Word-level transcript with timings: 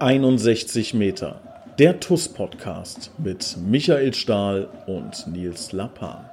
61 0.00 0.94
Meter. 0.94 1.42
Der 1.78 2.00
TUS-Podcast 2.00 3.10
mit 3.18 3.58
Michael 3.58 4.14
Stahl 4.14 4.66
und 4.86 5.26
Nils 5.26 5.72
Lappan. 5.72 6.24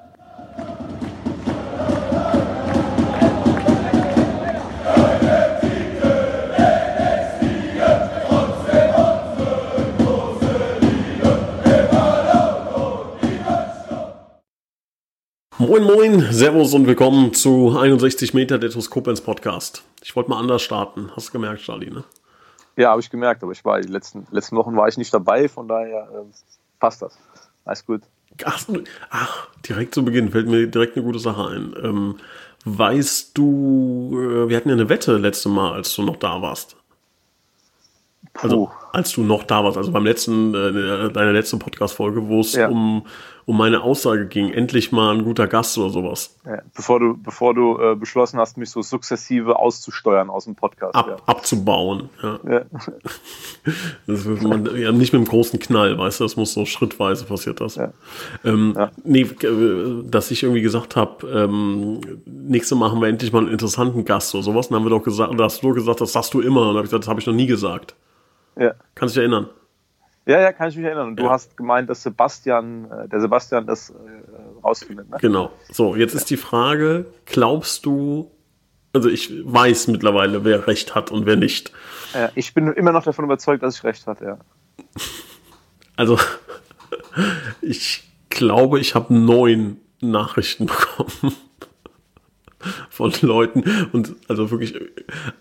Moin 15.58 15.84
Moin, 15.84 16.22
Servus 16.32 16.74
und 16.74 16.88
willkommen 16.88 17.34
zu 17.34 17.78
61 17.78 18.34
Meter 18.34 18.60
der 18.60 18.70
TUS 18.70 18.90
Koblenz 18.90 19.20
Podcast. 19.20 19.84
Ich 20.02 20.16
wollte 20.16 20.30
mal 20.30 20.40
anders 20.40 20.62
starten. 20.62 21.12
Hast 21.18 21.28
du 21.28 21.32
gemerkt, 21.34 21.64
Charlie, 21.64 21.90
ne? 21.90 22.06
Ja, 22.78 22.92
habe 22.92 23.02
ich 23.02 23.10
gemerkt, 23.10 23.44
aber 23.44 23.52
ich 23.52 23.66
war 23.66 23.82
die 23.82 23.88
letzten, 23.88 24.28
letzten 24.32 24.56
Wochen 24.56 24.76
war 24.78 24.88
ich 24.88 24.98
nicht 24.98 25.14
dabei, 25.14 25.50
von 25.50 25.68
daher 25.68 26.08
äh, 26.14 26.26
passt 26.80 27.02
das. 27.02 27.18
Alles 27.66 27.86
gut. 27.86 28.04
Ach, 29.10 29.48
direkt 29.68 29.96
zu 29.96 30.06
Beginn 30.06 30.32
fällt 30.32 30.48
mir 30.48 30.68
direkt 30.68 30.96
eine 30.96 31.04
gute 31.04 31.20
Sache 31.20 31.48
ein. 31.48 31.76
Ähm, 31.84 32.20
weißt 32.66 33.38
du, 33.38 34.12
äh, 34.14 34.50
wir 34.50 34.56
hatten 34.56 34.70
ja 34.70 34.76
eine 34.76 34.90
Wette 34.90 35.18
letzte 35.18 35.50
Mal, 35.50 35.74
als 35.74 35.94
du 35.96 36.04
noch 36.04 36.18
da 36.18 36.42
warst. 36.42 36.77
Also, 38.42 38.72
als 38.92 39.12
du 39.14 39.24
noch 39.24 39.44
da 39.44 39.64
warst, 39.64 39.78
also 39.78 39.92
beim 39.92 40.06
letzten, 40.06 40.54
äh, 40.54 41.12
deiner 41.12 41.32
letzten 41.32 41.60
Podcast-Folge, 41.60 42.28
wo 42.28 42.40
es 42.40 42.54
ja. 42.54 42.68
um, 42.68 43.06
um 43.46 43.58
meine 43.58 43.82
Aussage 43.82 44.28
ging, 44.28 44.52
endlich 44.52 44.92
mal 44.92 45.16
ein 45.16 45.24
guter 45.24 45.48
Gast 45.48 45.78
oder 45.78 45.90
sowas. 45.90 46.38
Ja, 46.46 46.62
bevor 46.76 47.00
du, 47.00 47.18
bevor 47.18 47.54
du 47.54 47.80
äh, 47.80 47.96
beschlossen 47.96 48.40
hast, 48.40 48.58
mich 48.58 48.70
so 48.70 48.82
sukzessive 48.82 49.58
auszusteuern 49.58 50.30
aus 50.30 50.46
dem 50.46 50.56
Podcast. 50.56 50.96
Ab, 50.96 51.08
ja. 51.08 51.16
Abzubauen, 51.26 52.10
ja. 52.22 52.40
man, 54.06 54.78
ja, 54.78 54.92
nicht 54.92 55.14
mit 55.14 55.20
einem 55.20 55.28
großen 55.28 55.60
Knall, 55.60 55.98
weißt 55.98 56.20
du, 56.20 56.26
das 56.26 56.36
muss 56.36 56.54
so 56.54 56.66
schrittweise 56.66 57.26
passiert 57.26 57.62
das. 57.62 57.80
Ähm, 58.44 58.78
Nee, 59.04 59.22
äh, 59.22 60.04
dass 60.04 60.32
ich 60.32 60.44
irgendwie 60.44 60.62
gesagt 60.62 60.96
habe, 60.96 61.28
ähm, 61.28 62.02
nächste 62.26 62.76
Mal 62.76 62.92
haben 62.92 63.02
wir 63.02 63.08
endlich 63.08 63.32
mal 63.32 63.40
einen 63.40 63.52
interessanten 63.52 64.06
Gast 64.06 64.36
oder 64.36 64.44
sowas, 64.44 64.68
und 64.68 64.74
dann 64.74 64.82
haben 64.82 64.92
wir 64.92 64.98
doch 64.98 65.04
gesagt, 65.04 65.40
da 65.40 65.46
hast 65.46 65.64
du 65.64 65.74
gesagt, 65.74 66.02
das 66.02 66.14
sagst 66.14 66.34
du 66.34 66.42
immer, 66.42 66.62
und 66.62 66.68
dann 66.68 66.76
habe 66.78 66.86
ich 66.86 66.90
gesagt, 66.90 67.04
das 67.04 67.10
habe 67.10 67.20
ich 67.20 67.28
noch 67.28 67.34
nie 67.34 67.48
gesagt. 67.48 67.96
Ja. 68.60 68.74
Kannst 68.96 69.16
du 69.16 69.20
dich 69.20 69.30
erinnern? 69.30 69.50
Ja, 70.26 70.42
ja, 70.42 70.52
kann 70.52 70.70
ich 70.70 70.76
mich 70.76 70.86
erinnern. 70.86 71.10
Und 71.10 71.16
du 71.16 71.30
hast 71.30 71.56
gemeint, 71.56 71.90
dass 71.90 72.04
Sebastian, 72.04 72.92
äh, 72.92 73.08
der 73.08 73.22
Sebastian 73.22 73.66
das 73.66 73.92
äh, 73.92 73.94
rausfindet. 74.62 75.10
Ne? 75.10 75.18
Genau. 75.22 75.52
So, 75.72 75.96
jetzt 75.96 76.14
ja. 76.14 76.20
ist 76.20 76.30
die 76.30 76.38
Frage, 76.38 77.06
glaubst 77.26 77.86
du, 77.86 78.30
also 78.92 79.08
ich 79.10 79.32
weiß 79.46 79.88
mittlerweile, 79.88 80.44
wer 80.44 80.68
recht 80.68 80.96
hat 80.96 81.12
und 81.12 81.26
wer 81.26 81.38
nicht. 81.38 81.72
Ja, 82.14 82.30
ich 82.36 82.54
bin 82.54 82.74
immer 82.74 82.92
noch 82.92 83.06
davon 83.06 83.24
überzeugt, 83.24 83.64
dass 83.64 83.78
ich 83.78 83.84
recht 83.84 84.06
hatte, 84.06 84.26
ja. 84.26 84.38
Also, 85.96 86.20
ich 87.62 88.04
glaube, 88.30 88.80
ich 88.80 88.94
habe 88.94 89.14
neun 89.14 89.80
Nachrichten 90.00 90.66
bekommen 90.68 91.36
von 92.90 93.14
Leuten 93.22 93.64
und 93.94 94.16
also 94.28 94.52
wirklich 94.52 94.76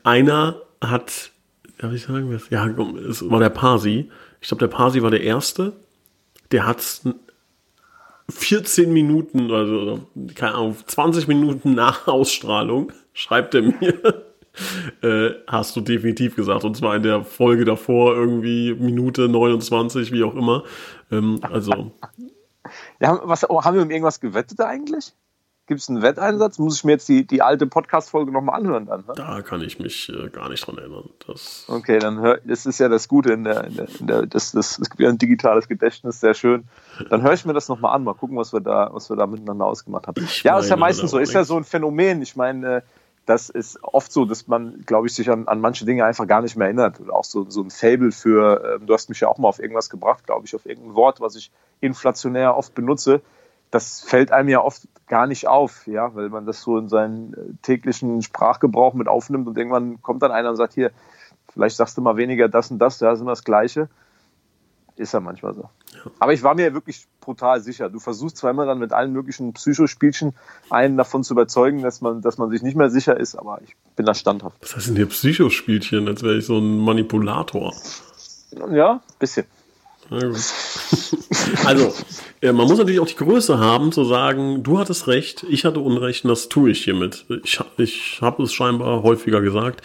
einer 0.03 0.62
hat 0.81 1.33
darf 1.78 1.92
ich 1.92 2.02
sagen, 2.02 2.32
was? 2.32 2.50
Ja, 2.50 2.66
es 3.08 3.28
war 3.28 3.41
der 3.41 3.50
Parsi. 3.50 4.10
Ich 4.41 4.48
glaube, 4.48 4.60
der 4.60 4.74
Parsi 4.74 5.02
war 5.02 5.10
der 5.10 5.22
Erste. 5.22 5.72
Der 6.52 6.66
hat 6.66 6.82
14 8.30 8.92
Minuten, 8.92 9.50
also 9.50 10.06
keine 10.34 10.54
Ahnung, 10.54 10.77
20 10.84 11.28
Minuten 11.28 11.74
nach 11.74 12.06
Ausstrahlung, 12.06 12.92
schreibt 13.12 13.54
er 13.54 13.62
mir, 13.62 14.24
äh, 15.02 15.34
hast 15.47 15.77
du 15.77 15.80
definitiv 15.80 16.36
gesagt. 16.36 16.64
Und 16.64 16.77
zwar 16.77 16.97
in 16.97 17.02
der 17.02 17.24
Folge 17.24 17.64
davor, 17.64 18.14
irgendwie 18.14 18.74
Minute 18.74 19.28
29, 19.28 20.12
wie 20.12 20.24
auch 20.24 20.34
immer. 20.34 20.64
Ähm, 21.10 21.41
also. 21.42 21.92
Ja, 22.98 23.20
was, 23.22 23.44
haben 23.44 23.77
wir 23.77 23.82
um 23.82 23.91
irgendwas 23.92 24.20
gewettet 24.20 24.60
eigentlich? 24.60 25.12
Gibt 25.67 25.81
es 25.81 25.88
einen 25.88 26.00
Wetteinsatz? 26.00 26.59
Muss 26.60 26.77
ich 26.77 26.84
mir 26.84 26.93
jetzt 26.93 27.09
die, 27.09 27.27
die 27.27 27.43
alte 27.43 27.66
Podcast-Folge 27.66 28.31
nochmal 28.31 28.60
anhören 28.60 28.87
dann? 28.87 29.00
Ne? 29.00 29.15
Da 29.16 29.43
kann 29.43 29.60
ich 29.62 29.81
mich 29.81 30.09
äh, 30.09 30.28
gar 30.28 30.49
nicht 30.49 30.65
dran 30.65 30.78
erinnern. 30.78 31.10
Das 31.27 31.65
okay, 31.66 31.99
dann 31.99 32.21
hör, 32.21 32.38
das 32.44 32.66
ist 32.66 32.78
ja 32.78 32.88
das 32.88 33.09
Gute 33.09 33.32
in 33.32 33.43
der, 33.43 33.65
in 33.65 33.75
der, 33.75 33.88
in 33.99 34.06
der 34.06 34.26
das, 34.26 34.53
das, 34.53 34.76
das 34.76 34.88
gibt 34.88 35.00
ja 35.00 35.09
ein 35.09 35.19
digitales 35.19 35.66
Gedächtnis, 35.66 36.21
sehr 36.21 36.34
schön. 36.34 36.69
Dann 37.10 37.22
höre 37.22 37.32
ich 37.32 37.44
mir 37.44 37.53
das 37.53 37.69
nochmal 37.69 37.97
an, 37.97 38.05
mal 38.05 38.15
gucken, 38.15 38.37
was 38.37 38.53
wir 38.53 38.60
da, 38.60 38.91
was 38.93 39.10
wir 39.10 39.16
da 39.16 39.26
miteinander 39.26 39.66
ausgemacht 39.66 40.06
haben. 40.06 40.22
Ich 40.22 40.44
ja, 40.44 40.56
ist 40.56 40.71
ja 40.71 40.76
meistens 40.76 41.10
so, 41.10 41.19
ist 41.19 41.32
ja 41.32 41.43
so 41.43 41.56
ein 41.56 41.65
Phänomen. 41.65 42.22
Ich 42.22 42.37
meine, 42.37 42.76
äh, 42.76 42.82
das 43.26 43.50
ist 43.50 43.82
oft 43.82 44.12
so, 44.12 44.25
dass 44.25 44.47
man, 44.47 44.84
glaube 44.87 45.09
ich, 45.09 45.15
sich 45.15 45.28
an, 45.28 45.49
an 45.49 45.60
manche 45.60 45.84
Dinge 45.84 46.05
einfach 46.05 46.28
gar 46.28 46.43
nicht 46.43 46.55
mehr 46.55 46.66
erinnert. 46.66 47.00
Oder 47.00 47.12
auch 47.12 47.25
so, 47.25 47.44
so 47.50 47.62
ein 47.62 47.71
Fable 47.71 48.12
für, 48.12 48.78
äh, 48.81 48.87
du 48.87 48.94
hast 48.94 49.09
mich 49.09 49.19
ja 49.19 49.26
auch 49.26 49.38
mal 49.38 49.49
auf 49.49 49.59
irgendwas 49.59 49.91
gebracht, 49.91 50.26
glaube 50.26 50.47
ich, 50.47 50.55
auf 50.55 50.65
irgendein 50.65 50.94
Wort, 50.94 51.21
was 51.21 51.34
ich 51.34 51.50
inflationär 51.81 52.56
oft 52.56 52.72
benutze 52.72 53.21
das 53.71 54.00
fällt 54.00 54.32
einem 54.32 54.49
ja 54.49 54.60
oft 54.60 54.88
gar 55.06 55.27
nicht 55.27 55.47
auf, 55.47 55.87
ja, 55.87 56.15
weil 56.15 56.28
man 56.28 56.47
das 56.47 56.62
so 56.62 56.78
in 56.78 56.88
seinen 56.88 57.34
äh, 57.34 57.37
täglichen 57.62 58.22
Sprachgebrauch 58.22 58.94
mit 58.94 59.09
aufnimmt 59.09 59.47
und 59.47 59.56
irgendwann 59.56 60.03
kommt 60.03 60.22
dann 60.22 60.32
einer 60.32 60.50
und 60.50 60.56
sagt, 60.56 60.75
hier, 60.75 60.91
vielleicht 61.53 61.76
sagst 61.76 61.97
du 61.97 62.03
mal 62.03 62.16
weniger 62.16 62.49
das 62.49 62.71
und 62.71 62.78
das, 62.78 63.00
ja, 63.00 63.12
ist 63.12 63.21
immer 63.21 63.32
das 63.32 63.44
Gleiche. 63.44 63.88
Ist 64.97 65.12
ja 65.12 65.21
manchmal 65.21 65.55
so. 65.55 65.69
Ja. 65.93 66.10
Aber 66.21 66.32
ich 66.32 66.43
war 66.43 66.55
mir 66.55 66.72
wirklich 66.72 67.06
brutal 67.21 67.60
sicher. 67.60 67.91
Du 67.91 67.99
versuchst 67.99 68.38
zwar 68.38 68.50
immer 68.50 68.65
dann 68.65 68.78
mit 68.78 68.94
allen 68.94 69.12
möglichen 69.12 69.53
Psychospielchen 69.53 70.32
einen 70.71 70.97
davon 70.97 71.22
zu 71.22 71.34
überzeugen, 71.34 71.82
dass 71.82 72.00
man, 72.00 72.22
dass 72.22 72.38
man 72.38 72.49
sich 72.49 72.62
nicht 72.62 72.76
mehr 72.76 72.88
sicher 72.88 73.19
ist, 73.19 73.34
aber 73.34 73.60
ich 73.62 73.76
bin 73.94 74.06
da 74.06 74.15
standhaft. 74.15 74.56
Was 74.62 74.75
heißt 74.75 74.88
denn 74.88 74.97
hier 74.97 75.06
Psychospielchen? 75.06 76.09
Als 76.09 76.22
wäre 76.22 76.38
ich 76.38 76.47
so 76.47 76.56
ein 76.56 76.78
Manipulator. 76.78 77.75
Ja, 78.71 79.03
bisschen. 79.19 79.44
Also, 81.65 81.94
äh, 82.41 82.53
man 82.53 82.67
muss 82.67 82.78
natürlich 82.78 83.00
auch 83.00 83.06
die 83.06 83.17
Größe 83.17 83.59
haben, 83.59 83.93
zu 83.93 84.05
sagen, 84.05 84.62
du 84.62 84.78
hattest 84.78 85.09
recht, 85.09 85.44
ich 85.49 85.65
hatte 85.65 85.81
Unrecht 85.81 86.25
und 86.25 86.31
das 86.31 86.49
tue 86.49 86.71
ich 86.71 86.84
hiermit. 86.84 87.25
Ich, 87.44 87.61
ich 87.77 88.19
habe 88.21 88.43
es 88.43 88.53
scheinbar 88.53 89.03
häufiger 89.03 89.41
gesagt. 89.41 89.83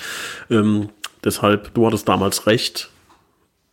Ähm, 0.50 0.90
deshalb, 1.24 1.74
du 1.74 1.86
hattest 1.88 2.08
damals 2.08 2.48
recht. 2.48 2.90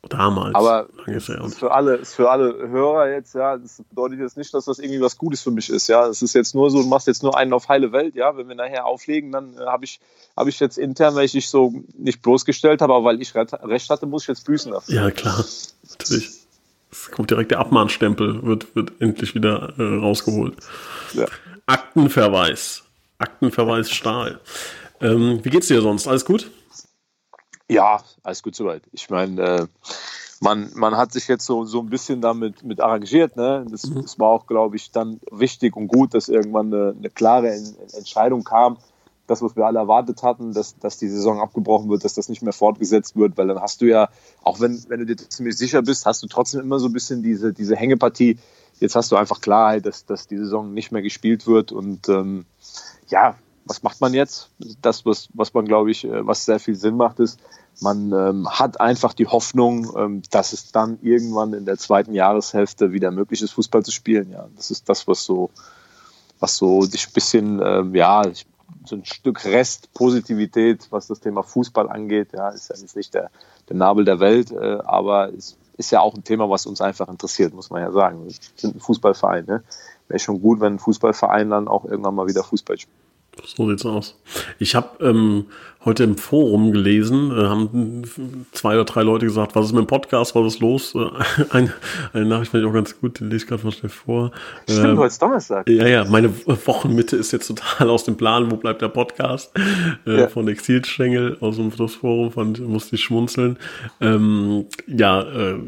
Damals. 0.09 0.55
Aber 0.55 0.87
ist, 1.07 1.29
ist, 1.29 1.59
für 1.59 1.73
alle, 1.73 1.97
ist 1.97 2.15
für 2.15 2.31
alle 2.31 2.69
Hörer 2.69 3.11
jetzt, 3.11 3.35
ja, 3.35 3.59
das 3.59 3.83
bedeutet 3.91 4.21
jetzt 4.21 4.37
nicht, 4.37 4.55
dass 4.55 4.65
das 4.65 4.79
irgendwie 4.79 5.01
was 5.01 5.19
Gutes 5.19 5.43
für 5.43 5.51
mich 5.51 5.69
ist, 5.69 5.89
ja. 5.89 6.07
Es 6.07 6.23
ist 6.23 6.35
jetzt 6.35 6.55
nur 6.55 6.71
so, 6.71 6.81
du 6.83 6.89
machst 6.89 7.09
jetzt 7.09 7.25
nur 7.25 7.37
einen 7.37 7.53
auf 7.53 7.69
heile 7.69 7.91
Welt, 7.91 8.15
ja. 8.15 8.37
Wenn 8.37 8.49
wir 8.49 8.55
nachher 8.55 8.87
auflegen, 8.87 9.33
dann 9.33 9.55
äh, 9.55 9.67
habe 9.67 9.85
ich, 9.85 10.01
habe 10.37 10.51
ich 10.51 10.61
jetzt 10.61 10.79
intern, 10.79 11.17
weil 11.17 11.25
ich 11.25 11.33
dich 11.33 11.51
so 11.51 11.75
nicht 11.97 12.23
bloßgestellt 12.23 12.81
habe, 12.81 12.95
aber 12.95 13.07
weil 13.07 13.21
ich 13.21 13.35
recht 13.35 13.91
hatte, 13.91 14.07
muss 14.07 14.23
ich 14.23 14.29
jetzt 14.29 14.45
büßen 14.45 14.71
dafür. 14.71 14.95
Ja, 14.95 15.11
klar. 15.11 15.45
Natürlich. 15.91 16.38
Es 16.91 17.11
kommt 17.11 17.31
direkt 17.31 17.51
der 17.51 17.59
Abmahnstempel, 17.59 18.43
wird, 18.45 18.75
wird 18.75 18.93
endlich 19.01 19.35
wieder 19.35 19.75
äh, 19.79 19.99
rausgeholt. 19.99 20.57
Ja. 21.13 21.27
Aktenverweis. 21.67 22.85
Aktenverweis 23.19 23.91
Stahl. 23.91 24.41
Ähm, 25.01 25.41
wie 25.43 25.51
geht's 25.51 25.69
dir 25.69 25.83
sonst? 25.83 26.07
Alles 26.07 26.25
gut? 26.25 26.51
Ja, 27.69 28.03
alles 28.23 28.43
gut 28.43 28.55
soweit. 28.55 28.83
Ich 28.93 29.11
meine, 29.11 29.43
äh, 29.43 29.67
man, 30.41 30.71
man 30.75 30.97
hat 30.97 31.13
sich 31.13 31.29
jetzt 31.29 31.45
so, 31.45 31.65
so 31.65 31.81
ein 31.81 31.91
bisschen 31.91 32.21
damit 32.21 32.63
mit 32.65 32.81
arrangiert. 32.81 33.37
Ne? 33.37 33.67
Das, 33.71 33.85
mhm. 33.85 34.03
das 34.03 34.19
war 34.19 34.29
auch, 34.29 34.47
glaube 34.47 34.77
ich, 34.77 34.91
dann 34.91 35.21
wichtig 35.31 35.77
und 35.77 35.89
gut, 35.89 36.15
dass 36.15 36.29
irgendwann 36.29 36.73
eine, 36.73 36.95
eine 36.97 37.11
klare 37.11 37.51
Entscheidung 37.93 38.45
kam 38.45 38.79
das, 39.29 39.43
was 39.43 39.55
wir 39.55 39.67
alle 39.67 39.79
erwartet 39.79 40.23
hatten, 40.23 40.53
dass, 40.53 40.79
dass 40.79 40.99
die 40.99 41.09
Saison 41.09 41.41
abgebrochen 41.41 41.89
wird, 41.89 42.05
dass 42.05 42.15
das 42.15 42.29
nicht 42.29 42.43
mehr 42.43 42.53
fortgesetzt 42.53 43.17
wird, 43.17 43.37
weil 43.37 43.47
dann 43.47 43.61
hast 43.61 43.81
du 43.81 43.87
ja, 43.87 44.09
auch 44.43 44.61
wenn, 44.61 44.83
wenn 44.89 45.01
du 45.01 45.07
dir 45.07 45.17
ziemlich 45.17 45.57
sicher 45.57 45.83
bist, 45.83 46.07
hast 46.07 46.23
du 46.23 46.27
trotzdem 46.27 46.61
immer 46.61 46.79
so 46.79 46.87
ein 46.87 46.93
bisschen 46.93 47.23
diese, 47.23 47.53
diese 47.53 47.77
Hängepartie. 47.77 48.39
Jetzt 48.81 48.97
hast 48.97 49.13
du 49.13 49.17
einfach 49.17 49.41
Klarheit, 49.41 49.87
dass, 49.87 50.07
dass 50.07 50.27
die 50.27 50.39
Saison 50.39 50.73
nicht 50.73 50.93
mehr 50.93 51.03
gespielt 51.03 51.47
wird 51.47 51.73
und 51.73 52.09
ähm, 52.09 52.47
ja, 53.09 53.37
was 53.69 53.83
macht 53.83 54.01
man 54.01 54.15
jetzt? 54.15 54.51
Das, 54.81 55.05
was, 55.05 55.29
was 55.35 55.53
man, 55.53 55.67
glaube 55.67 55.91
ich, 55.91 56.05
äh, 56.05 56.27
was 56.27 56.45
sehr 56.45 56.59
viel 56.59 56.75
Sinn 56.75 56.97
macht, 56.97 57.21
ist, 57.21 57.39
man 57.81 58.13
ähm, 58.13 58.49
hat 58.49 58.81
einfach 58.81 59.13
die 59.13 59.27
Hoffnung, 59.27 59.93
ähm, 59.97 60.23
dass 60.31 60.53
es 60.53 60.73
dann 60.73 60.99
irgendwann 61.03 61.53
in 61.53 61.65
der 61.65 61.77
zweiten 61.77 62.13
Jahreshälfte 62.13 62.93
wieder 62.93 63.11
möglich 63.11 63.43
ist, 63.43 63.53
Fußball 63.53 63.85
zu 63.85 63.93
spielen. 63.93 64.31
Ja, 64.31 64.49
das 64.57 64.71
ist 64.71 64.89
das, 64.89 65.07
was 65.07 65.25
so, 65.25 65.51
was 66.41 66.57
so 66.57 66.87
dich 66.87 67.09
ein 67.09 67.13
bisschen, 67.13 67.61
ähm, 67.63 67.95
ja, 67.95 68.27
ich 68.27 68.47
so 68.89 68.97
ein 68.97 69.05
Stück 69.05 69.45
Restpositivität, 69.45 70.89
was 70.91 71.07
das 71.07 71.21
Thema 71.21 71.43
Fußball 71.43 71.89
angeht. 71.89 72.33
Ja, 72.33 72.49
ist 72.49 72.71
ja 72.71 72.77
jetzt 72.77 72.97
nicht 72.97 73.15
der, 73.15 73.31
der 73.69 73.77
Nabel 73.77 74.05
der 74.05 74.21
Welt, 74.21 74.51
äh, 74.51 74.79
aber 74.85 75.33
es 75.33 75.57
ist 75.77 75.93
ja 75.93 76.01
auch 76.01 76.15
ein 76.15 76.25
Thema, 76.25 76.51
was 76.51 76.67
uns 76.67 76.81
einfach 76.81 77.09
interessiert, 77.09 77.55
muss 77.55 77.71
man 77.71 77.83
ja 77.83 77.93
sagen. 77.93 78.25
Wir 78.25 78.35
sind 78.57 78.77
ein 78.77 78.81
Fußballverein. 78.81 79.45
Ne? 79.47 79.63
Wäre 80.09 80.19
schon 80.19 80.43
gut, 80.43 80.61
wenn 80.61 80.75
ein 80.75 80.79
Fußballverein 80.79 81.51
dann 81.51 81.69
auch 81.69 81.85
irgendwann 81.85 82.15
mal 82.15 82.27
wieder 82.27 82.43
Fußball 82.43 82.79
spielt. 82.79 82.98
So 83.45 83.69
sieht's 83.69 83.87
aus. 83.87 84.19
Ich 84.59 84.75
habe 84.75 85.05
ähm, 85.05 85.47
heute 85.85 86.05
im 86.05 86.17
Forum 86.17 86.73
gelesen, 86.73 87.31
äh, 87.31 87.47
haben 87.47 88.03
zwei 88.53 88.75
oder 88.75 88.85
drei 88.85 89.03
Leute 89.03 89.27
gesagt, 89.27 89.55
was 89.55 89.67
ist 89.67 89.73
mit 89.73 89.81
dem 89.81 89.87
Podcast, 89.87 90.35
was 90.35 90.55
ist 90.55 90.61
los? 90.61 90.95
Äh, 90.95 91.09
eine, 91.51 91.73
eine 92.13 92.27
Nachricht 92.27 92.51
fand 92.51 92.63
ich 92.63 92.69
auch 92.69 92.75
ganz 92.75 93.01
gut, 93.01 93.21
die 93.21 93.25
lese 93.25 93.37
ich 93.37 93.47
gerade 93.47 93.65
mal 93.65 93.73
schnell 93.73 93.91
vor. 93.91 94.33
Stimmt, 94.69 94.87
ähm, 94.87 94.99
heute 94.99 95.07
ist 95.07 95.23
Donnerstag. 95.23 95.69
Ja, 95.69 95.87
ja, 95.87 96.05
meine 96.05 96.31
Wochenmitte 96.67 97.17
ist 97.17 97.33
jetzt 97.33 97.47
total 97.47 97.91
aus 97.91 98.05
dem 98.05 98.17
Plan, 98.17 98.51
wo 98.51 98.57
bleibt 98.57 98.83
der 98.83 98.89
Podcast? 98.89 99.53
Äh, 100.07 100.21
ja. 100.21 100.29
Von 100.29 100.49
Exilschengel 100.49 101.39
aus 101.41 101.57
dem 101.57 101.71
Flussforum, 101.71 102.33
fand, 102.33 102.61
musste 102.61 102.97
ich 102.97 103.03
schmunzeln. 103.03 103.57
Ähm, 104.01 104.67
ja, 104.87 105.23
äh, 105.23 105.59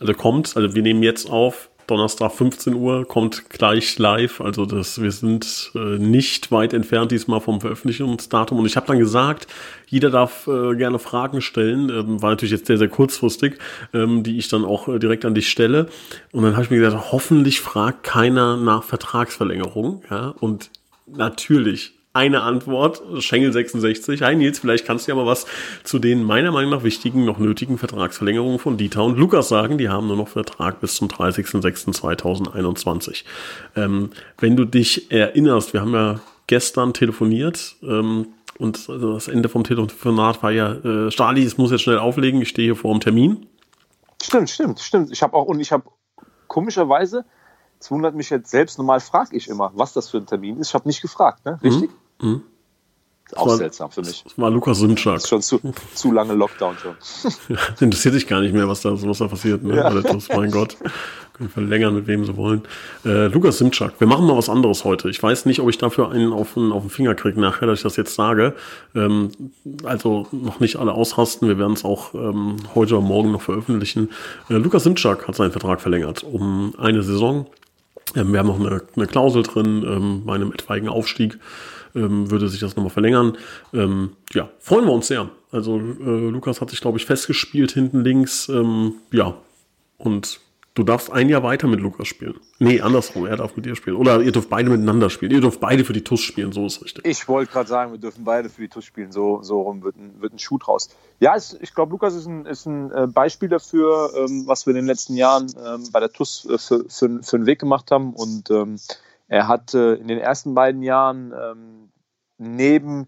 also 0.00 0.14
kommt, 0.14 0.56
also 0.56 0.74
wir 0.74 0.82
nehmen 0.82 1.02
jetzt 1.02 1.30
auf, 1.30 1.70
Donnerstag 1.86 2.32
15 2.32 2.74
Uhr 2.74 3.06
kommt 3.06 3.50
gleich 3.50 3.98
live. 3.98 4.40
Also 4.40 4.66
das, 4.66 5.00
wir 5.00 5.12
sind 5.12 5.72
äh, 5.74 5.98
nicht 5.98 6.50
weit 6.52 6.72
entfernt 6.72 7.12
diesmal 7.12 7.40
vom 7.40 7.60
Veröffentlichungsdatum. 7.60 8.58
Und 8.58 8.66
ich 8.66 8.76
habe 8.76 8.86
dann 8.86 8.98
gesagt, 8.98 9.46
jeder 9.86 10.10
darf 10.10 10.46
äh, 10.46 10.74
gerne 10.74 10.98
Fragen 10.98 11.40
stellen. 11.40 11.88
Ähm, 11.90 12.22
war 12.22 12.30
natürlich 12.30 12.52
jetzt 12.52 12.66
sehr, 12.66 12.78
sehr 12.78 12.88
kurzfristig, 12.88 13.58
ähm, 13.92 14.22
die 14.22 14.38
ich 14.38 14.48
dann 14.48 14.64
auch 14.64 14.88
äh, 14.88 14.98
direkt 14.98 15.24
an 15.24 15.34
dich 15.34 15.50
stelle. 15.50 15.88
Und 16.32 16.42
dann 16.44 16.52
habe 16.52 16.64
ich 16.64 16.70
mir 16.70 16.78
gesagt, 16.78 17.12
hoffentlich 17.12 17.60
fragt 17.60 18.04
keiner 18.04 18.56
nach 18.56 18.84
Vertragsverlängerung. 18.84 20.02
Ja? 20.10 20.34
Und 20.40 20.70
natürlich 21.06 21.94
eine 22.14 22.42
Antwort. 22.42 23.02
Schengel 23.22 23.52
66. 23.52 24.22
Hi 24.22 24.34
Nils, 24.36 24.58
vielleicht 24.58 24.86
kannst 24.86 25.06
du 25.06 25.12
ja 25.12 25.16
mal 25.16 25.24
was 25.26 25.46
zu 25.84 25.98
den 25.98 26.22
meiner 26.22 26.52
Meinung 26.52 26.70
nach 26.70 26.82
wichtigen, 26.82 27.24
noch 27.24 27.38
nötigen 27.38 27.78
Vertragsverlängerungen 27.78 28.58
von 28.58 28.76
Dieter 28.76 29.02
und 29.04 29.16
Lukas 29.16 29.48
sagen. 29.48 29.78
Die 29.78 29.88
haben 29.88 30.08
nur 30.08 30.16
noch 30.16 30.28
Vertrag 30.28 30.80
bis 30.80 30.96
zum 30.96 31.08
30.06.2021. 31.08 33.24
Ähm, 33.76 34.10
wenn 34.38 34.56
du 34.56 34.66
dich 34.66 35.10
erinnerst, 35.10 35.72
wir 35.72 35.80
haben 35.80 35.94
ja 35.94 36.20
gestern 36.46 36.92
telefoniert, 36.92 37.76
ähm, 37.82 38.26
und 38.58 38.86
also 38.88 39.14
das 39.14 39.28
Ende 39.28 39.48
vom 39.48 39.64
Telefonat 39.64 40.42
war 40.42 40.50
ja, 40.52 40.74
äh, 40.74 41.10
Stali, 41.10 41.42
es 41.42 41.56
muss 41.56 41.70
jetzt 41.70 41.80
schnell 41.80 41.96
auflegen, 41.98 42.42
ich 42.42 42.50
stehe 42.50 42.66
hier 42.66 42.76
vor 42.76 42.92
dem 42.92 43.00
Termin. 43.00 43.46
Stimmt, 44.22 44.50
stimmt, 44.50 44.80
stimmt. 44.80 45.10
Ich 45.10 45.22
habe 45.22 45.34
auch, 45.34 45.46
und 45.46 45.60
ich 45.60 45.72
habe 45.72 45.84
komischerweise, 46.46 47.24
es 47.80 47.90
wundert 47.90 48.14
mich 48.14 48.28
jetzt 48.30 48.50
selbst, 48.50 48.78
normal 48.78 49.00
frage 49.00 49.36
ich 49.36 49.48
immer, 49.48 49.72
was 49.74 49.92
das 49.94 50.10
für 50.10 50.18
ein 50.18 50.26
Termin 50.26 50.58
ist. 50.58 50.68
Ich 50.68 50.74
habe 50.74 50.86
nicht 50.86 51.02
gefragt, 51.02 51.44
ne? 51.44 51.58
Richtig? 51.62 51.90
Mhm. 51.90 51.96
Mhm. 52.22 52.42
Auch 53.34 53.46
war, 53.46 53.56
seltsam 53.56 53.90
für 53.90 54.02
mich. 54.02 54.22
Das 54.24 54.38
war 54.38 54.50
Lukas 54.50 54.78
Simczak. 54.78 55.14
Das 55.14 55.24
ist 55.24 55.28
schon 55.30 55.42
zu, 55.42 55.60
zu 55.94 56.12
lange 56.12 56.34
Lockdown 56.34 56.76
schon. 56.76 56.94
das 57.48 57.80
interessiert 57.80 58.14
dich 58.14 58.26
gar 58.26 58.40
nicht 58.40 58.52
mehr, 58.52 58.68
was 58.68 58.82
da, 58.82 58.90
was 58.92 59.18
da 59.18 59.28
passiert. 59.28 59.62
Ne? 59.62 59.76
Ja. 59.76 59.90
Das, 59.90 60.28
mein 60.28 60.50
Gott. 60.50 60.76
Können 61.32 61.48
verlängern, 61.48 61.94
mit 61.94 62.06
wem 62.06 62.26
sie 62.26 62.36
wollen. 62.36 62.62
Äh, 63.06 63.28
Lukas 63.28 63.56
Simczak, 63.56 63.94
wir 64.00 64.06
machen 64.06 64.26
mal 64.26 64.36
was 64.36 64.50
anderes 64.50 64.84
heute. 64.84 65.08
Ich 65.08 65.22
weiß 65.22 65.46
nicht, 65.46 65.60
ob 65.60 65.70
ich 65.70 65.78
dafür 65.78 66.10
einen 66.10 66.30
auf 66.30 66.54
den, 66.54 66.72
auf 66.72 66.82
den 66.82 66.90
Finger 66.90 67.14
kriege 67.14 67.40
nachher, 67.40 67.66
dass 67.66 67.78
ich 67.78 67.82
das 67.84 67.96
jetzt 67.96 68.14
sage. 68.14 68.54
Ähm, 68.94 69.30
also 69.82 70.26
noch 70.30 70.60
nicht 70.60 70.76
alle 70.76 70.92
ausrasten. 70.92 71.48
Wir 71.48 71.58
werden 71.58 71.72
es 71.72 71.86
auch 71.86 72.12
ähm, 72.12 72.56
heute 72.74 72.96
oder 72.96 73.06
morgen 73.06 73.32
noch 73.32 73.42
veröffentlichen. 73.42 74.10
Äh, 74.50 74.54
Lukas 74.54 74.84
Simczak 74.84 75.26
hat 75.26 75.36
seinen 75.36 75.52
Vertrag 75.52 75.80
verlängert 75.80 76.22
um 76.22 76.74
eine 76.76 77.02
Saison. 77.02 77.46
Ähm, 78.14 78.32
wir 78.32 78.40
haben 78.40 78.48
noch 78.48 78.60
eine, 78.60 78.82
eine 78.94 79.06
Klausel 79.06 79.42
drin 79.42 79.84
ähm, 79.86 80.22
bei 80.26 80.34
einem 80.34 80.52
etwaigen 80.52 80.90
Aufstieg 80.90 81.38
ähm, 81.94 82.30
würde 82.30 82.48
sich 82.48 82.60
das 82.60 82.76
nochmal 82.76 82.90
verlängern. 82.90 83.36
Ähm, 83.72 84.16
ja, 84.32 84.50
freuen 84.58 84.86
wir 84.86 84.92
uns 84.92 85.08
sehr. 85.08 85.30
Also 85.50 85.78
äh, 85.78 86.28
Lukas 86.28 86.60
hat 86.60 86.70
sich, 86.70 86.80
glaube 86.80 86.98
ich, 86.98 87.06
festgespielt 87.06 87.72
hinten 87.72 88.02
links. 88.02 88.48
Ähm, 88.48 88.94
ja, 89.10 89.36
und 89.98 90.40
du 90.74 90.82
darfst 90.82 91.12
ein 91.12 91.28
Jahr 91.28 91.42
weiter 91.42 91.66
mit 91.66 91.80
Lukas 91.80 92.08
spielen. 92.08 92.40
Nee, 92.58 92.80
andersrum, 92.80 93.26
er 93.26 93.36
darf 93.36 93.56
mit 93.56 93.66
dir 93.66 93.76
spielen. 93.76 93.96
Oder 93.96 94.22
ihr 94.22 94.32
dürft 94.32 94.48
beide 94.48 94.70
miteinander 94.70 95.10
spielen. 95.10 95.32
Ihr 95.32 95.40
dürft 95.40 95.60
beide 95.60 95.84
für 95.84 95.92
die 95.92 96.02
TUS 96.02 96.20
spielen, 96.20 96.52
so 96.52 96.66
ist 96.66 96.82
richtig. 96.82 97.04
Ich 97.06 97.28
wollte 97.28 97.52
gerade 97.52 97.68
sagen, 97.68 97.92
wir 97.92 97.98
dürfen 97.98 98.24
beide 98.24 98.48
für 98.48 98.62
die 98.62 98.68
TUS 98.68 98.84
spielen, 98.84 99.12
so, 99.12 99.42
so 99.42 99.60
rum 99.60 99.82
wird 99.82 99.96
ein, 99.96 100.20
wird 100.20 100.32
ein 100.32 100.38
Schuh 100.38 100.58
draus. 100.58 100.88
Ja, 101.20 101.36
es, 101.36 101.56
ich 101.60 101.74
glaube, 101.74 101.92
Lukas 101.92 102.14
ist 102.14 102.26
ein, 102.26 102.46
ist 102.46 102.66
ein 102.66 102.90
äh, 102.92 103.06
Beispiel 103.06 103.48
dafür, 103.48 104.12
ähm, 104.16 104.46
was 104.46 104.66
wir 104.66 104.70
in 104.70 104.76
den 104.76 104.86
letzten 104.86 105.16
Jahren 105.16 105.52
ähm, 105.64 105.88
bei 105.92 106.00
der 106.00 106.12
TUS 106.12 106.46
äh, 106.46 106.58
für, 106.58 106.84
für, 106.88 107.22
für 107.22 107.36
einen 107.36 107.46
Weg 107.46 107.58
gemacht 107.58 107.90
haben. 107.90 108.14
Und 108.14 108.50
ähm, 108.50 108.76
er 109.32 109.48
hat 109.48 109.72
in 109.72 110.08
den 110.08 110.18
ersten 110.18 110.54
beiden 110.54 110.82
Jahren 110.82 111.32
ähm, 111.32 111.90
neben, 112.36 113.06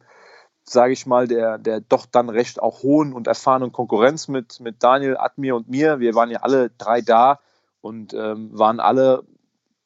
sage 0.63 0.95
ich 0.95 1.05
mal, 1.05 1.29
der, 1.29 1.59
der 1.59 1.83
doch 1.83 2.07
dann 2.07 2.31
recht 2.31 2.63
auch 2.63 2.83
hohen 2.83 3.13
und 3.13 3.27
erfahrenen 3.27 3.73
Konkurrenz 3.73 4.27
mit, 4.29 4.59
mit 4.59 4.83
Daniel, 4.83 5.19
Admir 5.19 5.55
und 5.55 5.69
mir, 5.69 6.01
wir 6.01 6.15
waren 6.15 6.31
ja 6.31 6.41
alle 6.41 6.71
drei 6.79 7.03
da 7.03 7.41
und 7.83 8.15
ähm, 8.15 8.59
waren 8.59 8.81
alle 8.81 9.25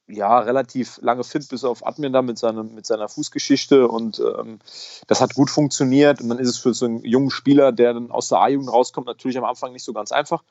ja 0.06 0.38
relativ 0.38 1.00
lange 1.02 1.24
fit, 1.24 1.48
bis 1.48 1.64
auf 1.64 1.84
Admir 1.84 2.10
da 2.10 2.22
mit, 2.22 2.38
seinem, 2.38 2.72
mit 2.72 2.86
seiner 2.86 3.08
Fußgeschichte 3.08 3.88
und 3.88 4.20
ähm, 4.20 4.60
das 5.08 5.20
hat 5.20 5.34
gut 5.34 5.50
funktioniert 5.50 6.20
und 6.20 6.28
dann 6.28 6.38
ist 6.38 6.50
es 6.50 6.58
für 6.58 6.72
so 6.72 6.86
einen 6.86 7.04
jungen 7.04 7.30
Spieler, 7.30 7.72
der 7.72 7.94
dann 7.94 8.12
aus 8.12 8.28
der 8.28 8.38
A-Jugend 8.38 8.72
rauskommt, 8.72 9.08
natürlich 9.08 9.38
am 9.38 9.44
Anfang 9.44 9.72
nicht 9.72 9.84
so 9.84 9.92
ganz 9.92 10.12
einfach. 10.12 10.44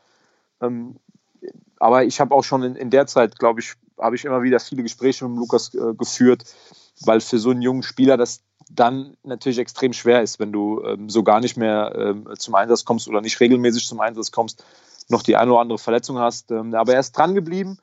Ähm, 0.62 0.98
aber 1.80 2.04
ich 2.04 2.20
habe 2.20 2.36
auch 2.36 2.44
schon 2.44 2.64
in, 2.64 2.76
in 2.76 2.90
der 2.90 3.08
Zeit, 3.08 3.40
glaube 3.40 3.62
ich, 3.62 3.76
habe 4.00 4.16
ich 4.16 4.26
immer 4.26 4.42
wieder 4.44 4.60
viele 4.60 4.84
Gespräche 4.84 5.28
mit 5.28 5.38
Lukas 5.38 5.74
äh, 5.74 5.94
geführt, 5.94 6.44
weil 7.02 7.22
für 7.22 7.40
so 7.40 7.52
einen 7.52 7.62
jungen 7.62 7.84
Spieler 7.84 8.18
das 8.18 8.42
dann 8.70 9.16
natürlich 9.24 9.60
extrem 9.60 9.94
schwer 9.94 10.22
ist, 10.22 10.40
wenn 10.40 10.52
du 10.52 10.84
ähm, 10.84 11.10
so 11.10 11.24
gar 11.24 11.40
nicht 11.40 11.58
mehr 11.58 11.94
ähm, 11.96 12.28
zum 12.38 12.56
Einsatz 12.56 12.86
kommst 12.86 13.08
oder 13.08 13.22
nicht 13.22 13.40
regelmäßig 13.40 13.88
zum 13.88 14.00
Einsatz 14.02 14.32
kommst, 14.32 14.64
noch 15.10 15.24
die 15.24 15.38
eine 15.38 15.52
oder 15.52 15.62
andere 15.62 15.80
Verletzung 15.80 16.18
hast. 16.18 16.52
Ähm, 16.52 16.74
aber 16.74 16.94
er 16.94 17.00
ist 17.00 17.18
dran 17.18 17.34
geblieben 17.34 17.78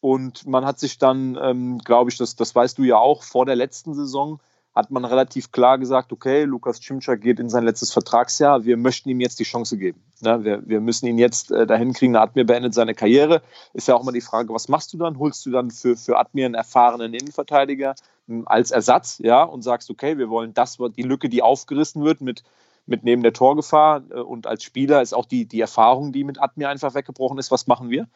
und 0.00 0.46
man 0.46 0.64
hat 0.64 0.78
sich 0.78 0.98
dann, 0.98 1.38
ähm, 1.40 1.78
glaube 1.78 2.10
ich, 2.10 2.16
das, 2.16 2.34
das 2.34 2.54
weißt 2.54 2.78
du 2.78 2.84
ja 2.84 2.96
auch, 2.96 3.22
vor 3.22 3.46
der 3.46 3.56
letzten 3.56 3.94
Saison 3.94 4.40
hat 4.74 4.90
man 4.90 5.04
relativ 5.04 5.52
klar 5.52 5.78
gesagt, 5.78 6.12
okay, 6.12 6.44
Lukas 6.44 6.80
Cimczak 6.80 7.20
geht 7.20 7.38
in 7.38 7.50
sein 7.50 7.64
letztes 7.64 7.92
Vertragsjahr, 7.92 8.64
wir 8.64 8.78
möchten 8.78 9.10
ihm 9.10 9.20
jetzt 9.20 9.38
die 9.38 9.44
Chance 9.44 9.76
geben. 9.76 10.02
Ja, 10.20 10.44
wir, 10.44 10.66
wir 10.66 10.80
müssen 10.80 11.06
ihn 11.06 11.18
jetzt 11.18 11.50
äh, 11.50 11.66
dahin 11.66 11.92
kriegen, 11.92 12.16
Admir 12.16 12.46
beendet 12.46 12.72
seine 12.72 12.94
Karriere. 12.94 13.42
Ist 13.74 13.88
ja 13.88 13.94
auch 13.94 14.02
mal 14.02 14.12
die 14.12 14.22
Frage, 14.22 14.54
was 14.54 14.68
machst 14.68 14.92
du 14.94 14.98
dann? 14.98 15.18
Holst 15.18 15.44
du 15.44 15.50
dann 15.50 15.70
für, 15.70 15.96
für 15.96 16.18
Admir 16.18 16.46
einen 16.46 16.54
erfahrenen 16.54 17.12
Innenverteidiger 17.12 17.94
hm, 18.28 18.44
als 18.46 18.70
Ersatz, 18.70 19.18
ja, 19.18 19.42
und 19.42 19.62
sagst, 19.62 19.90
okay, 19.90 20.16
wir 20.16 20.30
wollen 20.30 20.54
das, 20.54 20.78
die 20.96 21.02
Lücke, 21.02 21.28
die 21.28 21.42
aufgerissen 21.42 22.02
wird 22.02 22.22
mit, 22.22 22.42
mit 22.86 23.04
neben 23.04 23.22
der 23.22 23.34
Torgefahr 23.34 24.02
äh, 24.10 24.20
und 24.20 24.46
als 24.46 24.62
Spieler 24.64 25.02
ist 25.02 25.12
auch 25.12 25.26
die, 25.26 25.44
die 25.44 25.60
Erfahrung, 25.60 26.12
die 26.12 26.24
mit 26.24 26.40
Admir 26.40 26.70
einfach 26.70 26.94
weggebrochen 26.94 27.38
ist, 27.38 27.50
was 27.50 27.66
machen 27.66 27.90
wir? 27.90 28.08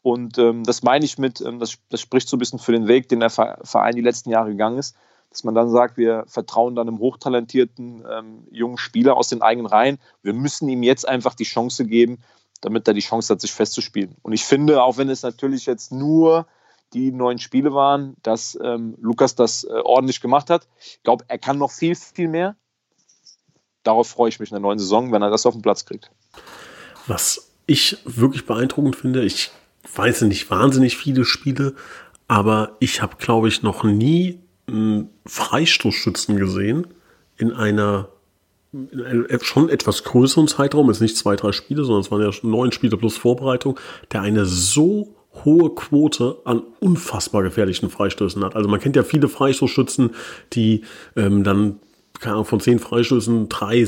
Und 0.00 0.36
ähm, 0.38 0.64
das 0.64 0.82
meine 0.82 1.04
ich 1.04 1.16
mit, 1.16 1.40
ähm, 1.40 1.60
das, 1.60 1.78
das 1.90 2.00
spricht 2.00 2.28
so 2.28 2.36
ein 2.36 2.40
bisschen 2.40 2.58
für 2.58 2.72
den 2.72 2.88
Weg, 2.88 3.08
den 3.08 3.20
der 3.20 3.30
Verein 3.30 3.94
die 3.94 4.00
letzten 4.00 4.30
Jahre 4.30 4.50
gegangen 4.50 4.78
ist 4.78 4.96
dass 5.32 5.44
man 5.44 5.54
dann 5.54 5.70
sagt, 5.70 5.96
wir 5.96 6.24
vertrauen 6.26 6.74
dann 6.74 6.88
einem 6.88 6.98
hochtalentierten 6.98 8.04
ähm, 8.08 8.46
jungen 8.50 8.78
Spieler 8.78 9.16
aus 9.16 9.28
den 9.28 9.42
eigenen 9.42 9.66
Reihen. 9.66 9.98
Wir 10.22 10.34
müssen 10.34 10.68
ihm 10.68 10.82
jetzt 10.82 11.08
einfach 11.08 11.34
die 11.34 11.44
Chance 11.44 11.86
geben, 11.86 12.18
damit 12.60 12.86
er 12.86 12.94
die 12.94 13.00
Chance 13.00 13.32
hat, 13.32 13.40
sich 13.40 13.52
festzuspielen. 13.52 14.16
Und 14.22 14.32
ich 14.32 14.44
finde, 14.44 14.82
auch 14.82 14.98
wenn 14.98 15.08
es 15.08 15.22
natürlich 15.22 15.66
jetzt 15.66 15.90
nur 15.90 16.46
die 16.92 17.10
neun 17.10 17.38
Spiele 17.38 17.72
waren, 17.72 18.16
dass 18.22 18.58
ähm, 18.62 18.94
Lukas 19.00 19.34
das 19.34 19.64
äh, 19.64 19.68
ordentlich 19.72 20.20
gemacht 20.20 20.50
hat. 20.50 20.68
Ich 20.78 21.02
glaube, 21.02 21.24
er 21.28 21.38
kann 21.38 21.56
noch 21.56 21.70
viel, 21.70 21.94
viel 21.94 22.28
mehr. 22.28 22.54
Darauf 23.82 24.08
freue 24.08 24.28
ich 24.28 24.38
mich 24.38 24.50
in 24.50 24.54
der 24.54 24.60
neuen 24.60 24.78
Saison, 24.78 25.10
wenn 25.10 25.22
er 25.22 25.30
das 25.30 25.46
auf 25.46 25.54
den 25.54 25.62
Platz 25.62 25.86
kriegt. 25.86 26.10
Was 27.06 27.50
ich 27.66 27.96
wirklich 28.04 28.46
beeindruckend 28.46 28.96
finde, 28.96 29.24
ich 29.24 29.50
weiß 29.94 30.22
nicht 30.22 30.50
wahnsinnig 30.50 30.96
viele 30.96 31.24
Spiele, 31.24 31.74
aber 32.28 32.76
ich 32.78 33.02
habe, 33.02 33.16
glaube 33.16 33.48
ich, 33.48 33.62
noch 33.62 33.82
nie 33.84 34.38
einen 34.72 35.10
Freistoßschützen 35.26 36.36
gesehen 36.36 36.86
in 37.36 37.52
einer 37.52 38.08
in 38.72 39.02
einem 39.02 39.26
schon 39.42 39.68
etwas 39.68 40.02
größeren 40.02 40.48
Zeitraum, 40.48 40.88
jetzt 40.88 41.02
nicht 41.02 41.18
zwei, 41.18 41.36
drei 41.36 41.52
Spiele, 41.52 41.84
sondern 41.84 42.00
es 42.00 42.10
waren 42.10 42.22
ja 42.22 42.30
neun 42.42 42.72
Spiele 42.72 42.96
plus 42.96 43.18
Vorbereitung, 43.18 43.78
der 44.12 44.22
eine 44.22 44.46
so 44.46 45.14
hohe 45.44 45.74
Quote 45.74 46.38
an 46.44 46.62
unfassbar 46.80 47.42
gefährlichen 47.42 47.90
Freistößen 47.90 48.42
hat. 48.42 48.56
Also 48.56 48.70
man 48.70 48.80
kennt 48.80 48.96
ja 48.96 49.02
viele 49.02 49.28
Freistoßschützen, 49.28 50.12
die 50.54 50.84
ähm, 51.16 51.44
dann 51.44 51.80
keine 52.20 52.34
Ahnung, 52.34 52.46
von 52.46 52.60
zehn 52.60 52.78
Freistößen 52.78 53.48
drei 53.48 53.86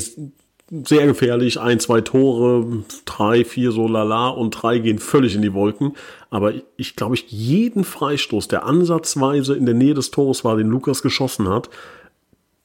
sehr 0.84 1.06
gefährlich, 1.06 1.60
ein, 1.60 1.78
zwei 1.78 2.00
Tore, 2.00 2.84
drei, 3.04 3.44
vier 3.44 3.70
so 3.70 3.86
lala 3.86 4.28
und 4.28 4.50
drei 4.50 4.78
gehen 4.78 4.98
völlig 4.98 5.34
in 5.34 5.42
die 5.42 5.54
Wolken. 5.54 5.94
Aber 6.30 6.52
ich 6.76 6.96
glaube, 6.96 7.14
ich 7.14 7.26
jeden 7.28 7.84
Freistoß, 7.84 8.48
der 8.48 8.64
ansatzweise 8.64 9.54
in 9.54 9.66
der 9.66 9.74
Nähe 9.74 9.94
des 9.94 10.10
Tores 10.10 10.44
war, 10.44 10.56
den 10.56 10.68
Lukas 10.68 11.02
geschossen 11.02 11.48
hat, 11.48 11.70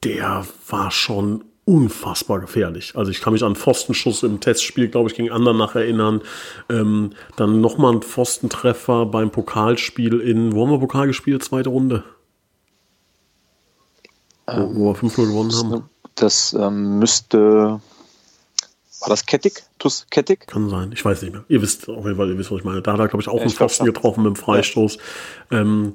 der 0.02 0.46
war 0.68 0.90
schon 0.90 1.44
unfassbar 1.64 2.40
gefährlich. 2.40 2.96
Also 2.96 3.12
ich 3.12 3.20
kann 3.20 3.32
mich 3.32 3.44
an 3.44 3.54
Pfostenschuss 3.54 4.24
im 4.24 4.40
Testspiel, 4.40 4.88
glaube 4.88 5.08
ich, 5.08 5.14
gegen 5.14 5.30
Andernach 5.30 5.76
erinnern. 5.76 6.22
Ähm, 6.68 7.12
dann 7.36 7.60
nochmal 7.60 7.94
ein 7.94 8.02
Pfostentreffer 8.02 9.06
beim 9.06 9.30
Pokalspiel 9.30 10.20
in, 10.20 10.52
wo 10.54 10.64
haben 10.64 10.72
wir 10.72 10.80
Pokal 10.80 11.06
gespielt? 11.06 11.44
Zweite 11.44 11.68
Runde. 11.68 12.02
Ähm, 14.48 14.70
wo, 14.74 14.92
wir 14.92 14.96
5-0 14.96 15.26
gewonnen 15.26 15.52
haben. 15.54 15.84
Das 16.16 16.54
ähm, 16.54 16.98
müsste 16.98 17.80
war 19.00 19.08
das 19.08 19.26
Kettig? 19.26 19.64
Tuss 19.78 20.06
Kettig? 20.10 20.46
Kann 20.46 20.68
sein, 20.68 20.92
ich 20.92 21.04
weiß 21.04 21.22
nicht 21.22 21.32
mehr. 21.32 21.44
Ihr 21.48 21.62
wisst 21.62 21.88
auf 21.88 22.04
jeden 22.04 22.16
Fall, 22.16 22.28
ihr 22.28 22.38
wisst, 22.38 22.50
was 22.50 22.58
ich 22.58 22.64
meine. 22.64 22.82
Da 22.82 22.92
hat 22.92 23.00
er, 23.00 23.08
glaube 23.08 23.22
ich, 23.22 23.28
auch 23.28 23.36
ja, 23.36 23.42
einen 23.42 23.50
Pfosten 23.50 23.84
getroffen 23.84 24.24
mit 24.24 24.34
dem 24.34 24.36
Freistoß. 24.36 24.98
Ja. 25.50 25.60
Ähm, 25.60 25.94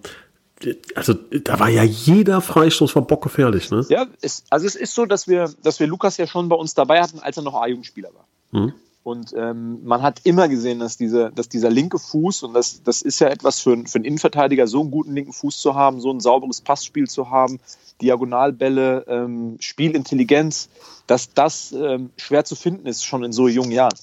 also 0.96 1.14
da 1.14 1.60
war 1.60 1.70
ja 1.70 1.84
jeder 1.84 2.42
Freistoß 2.42 2.92
von 2.92 3.06
Bock 3.08 3.24
gefährlich, 3.24 3.72
ne? 3.72 3.86
Ja, 3.90 4.08
es, 4.22 4.46
also 4.50 4.66
es 4.66 4.76
ist 4.76 4.96
so, 4.96 5.06
dass 5.06 5.28
wir, 5.28 5.54
dass 5.64 5.80
wir 5.80 5.88
Lukas 5.88 6.18
ja 6.18 6.28
schon 6.28 6.48
bei 6.50 6.56
uns 6.56 6.74
dabei 6.74 7.02
hatten, 7.02 7.20
als 7.20 7.38
er 7.38 7.44
noch 7.44 7.56
A-Jugendspieler 7.56 8.10
war. 8.14 8.28
Mhm. 8.52 8.74
Und 9.06 9.36
ähm, 9.38 9.84
man 9.84 10.02
hat 10.02 10.22
immer 10.24 10.50
gesehen, 10.50 10.80
dass, 10.80 10.98
diese, 10.98 11.32
dass 11.36 11.48
dieser 11.48 11.70
linke 11.70 12.00
Fuß, 12.00 12.42
und 12.42 12.56
das, 12.56 12.82
das 12.82 13.04
ist 13.04 13.20
ja 13.20 13.28
etwas 13.28 13.60
für, 13.60 13.78
für 13.86 14.00
einen 14.00 14.04
Innenverteidiger, 14.04 14.66
so 14.66 14.82
einen 14.82 14.90
guten 14.90 15.14
linken 15.14 15.32
Fuß 15.32 15.62
zu 15.62 15.76
haben, 15.76 16.02
so 16.02 16.10
ein 16.10 16.20
sauberes 16.20 16.62
Passspiel 16.62 17.08
zu 17.08 17.30
haben, 17.30 17.60
Diagonalbälle, 18.02 19.06
ähm, 19.08 19.58
Spielintelligenz, 19.60 20.70
dass 21.06 21.32
das 21.36 21.72
ähm, 21.72 22.10
schwer 22.18 22.46
zu 22.46 22.56
finden 22.56 22.88
ist, 22.88 23.06
schon 23.06 23.24
in 23.24 23.32
so 23.32 23.48
jungen 23.48 23.70
Jahren. 23.70 23.94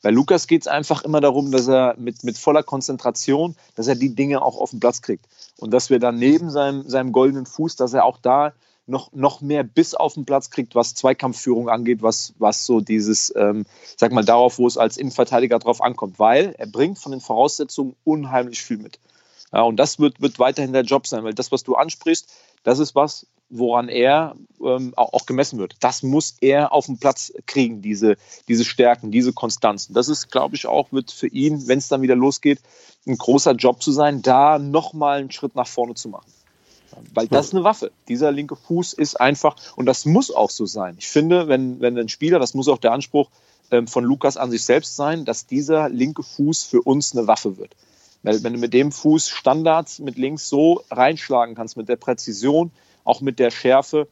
Bei 0.00 0.10
Lukas 0.10 0.46
geht 0.46 0.62
es 0.62 0.68
einfach 0.68 1.04
immer 1.04 1.20
darum, 1.20 1.52
dass 1.52 1.68
er 1.68 1.94
mit, 1.98 2.24
mit 2.24 2.38
voller 2.38 2.62
Konzentration, 2.62 3.56
dass 3.74 3.88
er 3.88 3.94
die 3.94 4.14
Dinge 4.14 4.40
auch 4.40 4.58
auf 4.58 4.70
den 4.70 4.80
Platz 4.80 5.02
kriegt. 5.02 5.26
Und 5.58 5.74
dass 5.74 5.90
wir 5.90 5.98
dann 5.98 6.16
neben 6.16 6.48
seinem, 6.48 6.88
seinem 6.88 7.12
goldenen 7.12 7.44
Fuß, 7.44 7.76
dass 7.76 7.92
er 7.92 8.06
auch 8.06 8.16
da 8.16 8.54
noch, 8.86 9.12
noch 9.12 9.40
mehr 9.40 9.64
Biss 9.64 9.94
auf 9.94 10.14
den 10.14 10.24
Platz 10.24 10.50
kriegt, 10.50 10.74
was 10.74 10.94
Zweikampfführung 10.94 11.68
angeht, 11.68 12.02
was, 12.02 12.34
was 12.38 12.66
so 12.66 12.80
dieses, 12.80 13.32
ähm, 13.36 13.66
sag 13.96 14.12
mal, 14.12 14.24
darauf, 14.24 14.58
wo 14.58 14.66
es 14.66 14.78
als 14.78 14.96
Innenverteidiger 14.96 15.58
drauf 15.58 15.80
ankommt, 15.80 16.18
weil 16.18 16.54
er 16.58 16.66
bringt 16.66 16.98
von 16.98 17.12
den 17.12 17.20
Voraussetzungen 17.20 17.96
unheimlich 18.04 18.62
viel 18.62 18.78
mit. 18.78 18.98
Ja, 19.52 19.62
und 19.62 19.76
das 19.76 19.98
wird, 19.98 20.20
wird 20.20 20.38
weiterhin 20.38 20.72
der 20.72 20.82
Job 20.82 21.06
sein, 21.06 21.24
weil 21.24 21.34
das, 21.34 21.52
was 21.52 21.62
du 21.62 21.74
ansprichst, 21.74 22.32
das 22.62 22.78
ist 22.78 22.94
was, 22.94 23.26
woran 23.48 23.88
er 23.88 24.34
ähm, 24.60 24.92
auch 24.96 25.26
gemessen 25.26 25.58
wird. 25.58 25.76
Das 25.80 26.02
muss 26.02 26.36
er 26.40 26.72
auf 26.72 26.86
den 26.86 26.98
Platz 26.98 27.32
kriegen, 27.46 27.80
diese, 27.80 28.16
diese 28.48 28.64
Stärken, 28.64 29.12
diese 29.12 29.32
Konstanzen. 29.32 29.94
Das 29.94 30.08
ist, 30.08 30.30
glaube 30.30 30.56
ich, 30.56 30.66
auch 30.66 30.92
wird 30.92 31.12
für 31.12 31.28
ihn, 31.28 31.68
wenn 31.68 31.78
es 31.78 31.88
dann 31.88 32.02
wieder 32.02 32.16
losgeht, 32.16 32.60
ein 33.06 33.16
großer 33.16 33.52
Job 33.52 33.82
zu 33.82 33.92
sein, 33.92 34.22
da 34.22 34.58
nochmal 34.58 35.20
einen 35.20 35.30
Schritt 35.30 35.54
nach 35.54 35.68
vorne 35.68 35.94
zu 35.94 36.08
machen. 36.08 36.30
Weil 37.14 37.28
das 37.28 37.46
ist 37.46 37.54
eine 37.54 37.64
Waffe. 37.64 37.90
Dieser 38.08 38.32
linke 38.32 38.56
Fuß 38.56 38.92
ist 38.92 39.20
einfach, 39.20 39.56
und 39.76 39.86
das 39.86 40.04
muss 40.04 40.30
auch 40.30 40.50
so 40.50 40.66
sein. 40.66 40.96
Ich 40.98 41.08
finde, 41.08 41.48
wenn, 41.48 41.80
wenn 41.80 41.98
ein 41.98 42.08
Spieler, 42.08 42.38
das 42.38 42.54
muss 42.54 42.68
auch 42.68 42.78
der 42.78 42.92
Anspruch 42.92 43.30
ähm, 43.70 43.86
von 43.86 44.04
Lukas 44.04 44.36
an 44.36 44.50
sich 44.50 44.64
selbst 44.64 44.96
sein, 44.96 45.24
dass 45.24 45.46
dieser 45.46 45.88
linke 45.88 46.22
Fuß 46.22 46.64
für 46.64 46.82
uns 46.82 47.16
eine 47.16 47.26
Waffe 47.26 47.58
wird. 47.58 47.74
Weil 48.22 48.42
wenn 48.42 48.54
du 48.54 48.58
mit 48.58 48.72
dem 48.72 48.90
Fuß 48.90 49.28
Standards 49.28 50.00
mit 50.00 50.18
links 50.18 50.48
so 50.48 50.82
reinschlagen 50.90 51.54
kannst, 51.54 51.76
mit 51.76 51.88
der 51.88 51.96
Präzision, 51.96 52.72
auch 53.04 53.20
mit 53.20 53.38
der 53.38 53.50
Schärfe, 53.50 54.08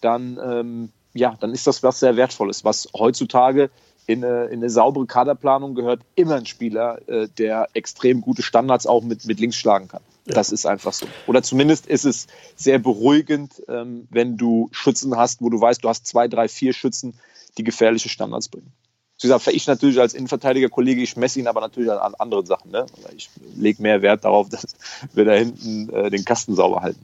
dann, 0.00 0.38
ähm, 0.42 0.92
ja, 1.12 1.36
dann 1.38 1.52
ist 1.52 1.66
das 1.66 1.82
was 1.82 2.00
sehr 2.00 2.16
Wertvolles, 2.16 2.64
was 2.64 2.88
heutzutage 2.94 3.70
in 4.06 4.24
eine, 4.24 4.46
in 4.46 4.60
eine 4.60 4.70
saubere 4.70 5.06
Kaderplanung 5.06 5.74
gehört 5.74 6.00
immer 6.14 6.36
ein 6.36 6.46
Spieler, 6.46 7.06
äh, 7.08 7.28
der 7.36 7.68
extrem 7.74 8.22
gute 8.22 8.42
Standards 8.42 8.86
auch 8.86 9.02
mit, 9.02 9.26
mit 9.26 9.38
links 9.38 9.56
schlagen 9.56 9.88
kann. 9.88 10.00
Das 10.34 10.52
ist 10.52 10.66
einfach 10.66 10.92
so. 10.92 11.06
Oder 11.26 11.42
zumindest 11.42 11.86
ist 11.86 12.04
es 12.04 12.26
sehr 12.56 12.78
beruhigend, 12.78 13.62
ähm, 13.68 14.06
wenn 14.10 14.36
du 14.36 14.68
Schützen 14.72 15.16
hast, 15.16 15.40
wo 15.40 15.50
du 15.50 15.60
weißt, 15.60 15.82
du 15.82 15.88
hast 15.88 16.06
zwei, 16.06 16.28
drei, 16.28 16.48
vier 16.48 16.72
Schützen, 16.72 17.18
die 17.56 17.64
gefährliche 17.64 18.08
Standards 18.08 18.48
bringen. 18.48 18.72
Wie 19.20 19.26
gesagt, 19.26 19.48
ich 19.48 19.66
natürlich 19.66 19.98
als 19.98 20.14
Innenverteidiger-Kollege, 20.14 21.02
ich 21.02 21.16
messe 21.16 21.40
ihn 21.40 21.48
aber 21.48 21.60
natürlich 21.60 21.90
an, 21.90 22.14
anderen 22.14 22.46
Sachen. 22.46 22.70
Ne? 22.70 22.86
Ich 23.16 23.28
lege 23.56 23.82
mehr 23.82 24.00
Wert 24.00 24.24
darauf, 24.24 24.48
dass 24.50 24.76
wir 25.12 25.24
da 25.24 25.32
hinten 25.32 25.88
äh, 25.90 26.10
den 26.10 26.24
Kasten 26.24 26.54
sauber 26.54 26.82
halten. 26.82 27.00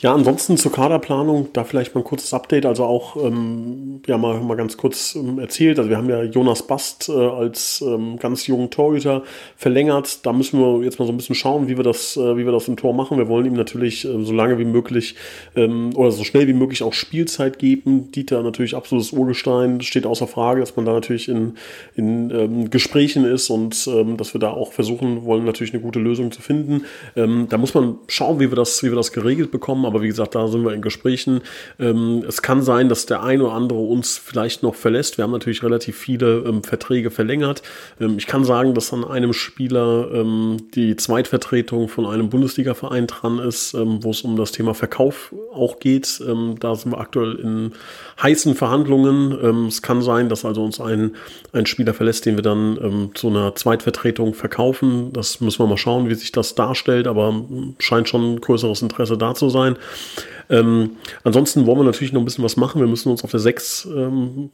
Ja, 0.00 0.14
ansonsten 0.14 0.56
zur 0.56 0.70
Kaderplanung, 0.70 1.48
da 1.52 1.64
vielleicht 1.64 1.96
mal 1.96 2.02
ein 2.02 2.04
kurzes 2.04 2.32
Update. 2.32 2.66
Also 2.66 2.84
auch, 2.84 3.16
ähm, 3.16 4.00
ja, 4.06 4.16
mal, 4.16 4.40
mal 4.40 4.56
ganz 4.56 4.76
kurz 4.76 5.16
ähm, 5.16 5.40
erzählt. 5.40 5.78
Also 5.78 5.90
wir 5.90 5.96
haben 5.96 6.08
ja 6.08 6.22
Jonas 6.22 6.64
Bast 6.64 7.08
äh, 7.08 7.12
als 7.12 7.82
ähm, 7.84 8.16
ganz 8.16 8.46
jungen 8.46 8.70
Torhüter 8.70 9.24
verlängert. 9.56 10.24
Da 10.24 10.32
müssen 10.32 10.60
wir 10.60 10.84
jetzt 10.84 11.00
mal 11.00 11.06
so 11.06 11.12
ein 11.12 11.16
bisschen 11.16 11.34
schauen, 11.34 11.66
wie 11.66 11.76
wir 11.76 11.82
das, 11.82 12.16
äh, 12.16 12.36
wie 12.36 12.44
wir 12.44 12.52
das 12.52 12.68
im 12.68 12.76
Tor 12.76 12.94
machen. 12.94 13.18
Wir 13.18 13.26
wollen 13.26 13.46
ihm 13.46 13.54
natürlich 13.54 14.04
äh, 14.04 14.22
so 14.22 14.32
lange 14.32 14.56
wie 14.60 14.64
möglich 14.64 15.16
ähm, 15.56 15.90
oder 15.96 16.12
so 16.12 16.22
schnell 16.22 16.46
wie 16.46 16.52
möglich 16.52 16.84
auch 16.84 16.92
Spielzeit 16.92 17.58
geben. 17.58 18.12
Dieter 18.12 18.44
natürlich 18.44 18.76
absolutes 18.76 19.12
Urgestein, 19.12 19.80
steht 19.80 20.06
außer 20.06 20.28
Frage, 20.28 20.60
dass 20.60 20.76
man 20.76 20.84
da 20.84 20.92
natürlich 20.92 21.28
in, 21.28 21.54
in 21.96 22.30
ähm, 22.30 22.70
Gesprächen 22.70 23.24
ist 23.24 23.50
und 23.50 23.88
ähm, 23.88 24.16
dass 24.16 24.32
wir 24.32 24.40
da 24.40 24.50
auch 24.50 24.72
versuchen 24.72 25.24
wollen, 25.24 25.44
natürlich 25.44 25.72
eine 25.72 25.82
gute 25.82 25.98
Lösung 25.98 26.30
zu 26.30 26.40
finden. 26.40 26.84
Ähm, 27.16 27.46
da 27.48 27.58
muss 27.58 27.74
man 27.74 27.98
schauen, 28.06 28.38
wie 28.38 28.48
wir 28.48 28.56
das, 28.56 28.84
wie 28.84 28.90
wir 28.90 28.96
das 28.96 29.10
geregelt 29.10 29.37
bekommen 29.46 29.86
aber 29.88 30.02
wie 30.02 30.08
gesagt, 30.08 30.34
da 30.34 30.46
sind 30.48 30.64
wir 30.64 30.72
in 30.72 30.82
Gesprächen. 30.82 31.40
Ähm, 31.78 32.24
es 32.28 32.42
kann 32.42 32.62
sein, 32.62 32.88
dass 32.88 33.06
der 33.06 33.22
ein 33.22 33.40
oder 33.40 33.52
andere 33.52 33.78
uns 33.78 34.16
vielleicht 34.18 34.62
noch 34.62 34.74
verlässt. 34.74 35.18
Wir 35.18 35.24
haben 35.24 35.32
natürlich 35.32 35.62
relativ 35.62 35.96
viele 35.96 36.44
ähm, 36.46 36.62
Verträge 36.62 37.10
verlängert. 37.10 37.62
Ähm, 38.00 38.16
ich 38.18 38.26
kann 38.26 38.44
sagen, 38.44 38.74
dass 38.74 38.92
an 38.92 39.04
einem 39.04 39.32
Spieler 39.32 40.10
ähm, 40.12 40.58
die 40.74 40.96
Zweitvertretung 40.96 41.88
von 41.88 42.06
einem 42.06 42.30
Bundesliga-Verein 42.30 43.06
dran 43.06 43.38
ist, 43.38 43.74
ähm, 43.74 44.04
wo 44.04 44.10
es 44.10 44.22
um 44.22 44.36
das 44.36 44.52
Thema 44.52 44.74
Verkauf 44.74 45.34
auch 45.52 45.80
geht. 45.80 46.20
Da 46.60 46.74
sind 46.74 46.92
wir 46.92 47.00
aktuell 47.00 47.34
in 47.36 47.72
heißen 48.22 48.54
Verhandlungen. 48.54 49.66
es 49.66 49.82
kann 49.82 50.02
sein, 50.02 50.28
dass 50.28 50.44
also 50.44 50.64
uns 50.64 50.80
ein, 50.80 51.16
ein 51.52 51.66
Spieler 51.66 51.94
verlässt, 51.94 52.26
den 52.26 52.36
wir 52.36 52.42
dann 52.42 53.10
zu 53.14 53.28
einer 53.28 53.54
Zweitvertretung 53.54 54.34
verkaufen. 54.34 55.12
Das 55.12 55.40
müssen 55.40 55.60
wir 55.60 55.66
mal 55.66 55.76
schauen, 55.76 56.08
wie 56.08 56.14
sich 56.14 56.32
das 56.32 56.54
darstellt, 56.54 57.06
aber 57.06 57.44
scheint 57.78 58.08
schon 58.08 58.40
größeres 58.40 58.82
Interesse 58.82 59.16
da 59.16 59.27
zu 59.34 59.48
sein. 59.48 59.76
Ähm, 60.50 60.96
ansonsten 61.24 61.66
wollen 61.66 61.78
wir 61.78 61.84
natürlich 61.84 62.12
noch 62.12 62.22
ein 62.22 62.24
bisschen 62.24 62.44
was 62.44 62.56
machen. 62.56 62.80
Wir 62.80 62.88
müssen 62.88 63.10
uns 63.10 63.22
auf 63.22 63.30
der 63.30 63.40
6 63.40 63.88
ähm, 63.94 64.50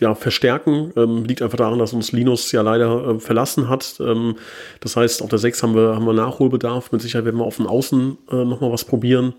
ja, 0.00 0.14
verstärken. 0.14 0.92
Ähm, 0.96 1.24
liegt 1.24 1.42
einfach 1.42 1.58
daran, 1.58 1.78
dass 1.78 1.92
uns 1.92 2.12
Linus 2.12 2.52
ja 2.52 2.62
leider 2.62 3.08
äh, 3.08 3.18
verlassen 3.18 3.68
hat. 3.68 3.96
Ähm, 4.00 4.36
das 4.80 4.96
heißt, 4.96 5.22
auf 5.22 5.28
der 5.28 5.38
6 5.38 5.62
haben 5.62 5.74
wir, 5.74 5.94
haben 5.94 6.04
wir 6.04 6.12
Nachholbedarf. 6.12 6.92
Mit 6.92 7.02
Sicherheit 7.02 7.24
werden 7.24 7.38
wir 7.38 7.44
auf 7.44 7.56
dem 7.56 7.66
Außen 7.66 8.18
äh, 8.30 8.44
nochmal 8.44 8.70
was 8.70 8.84
probieren. 8.84 9.34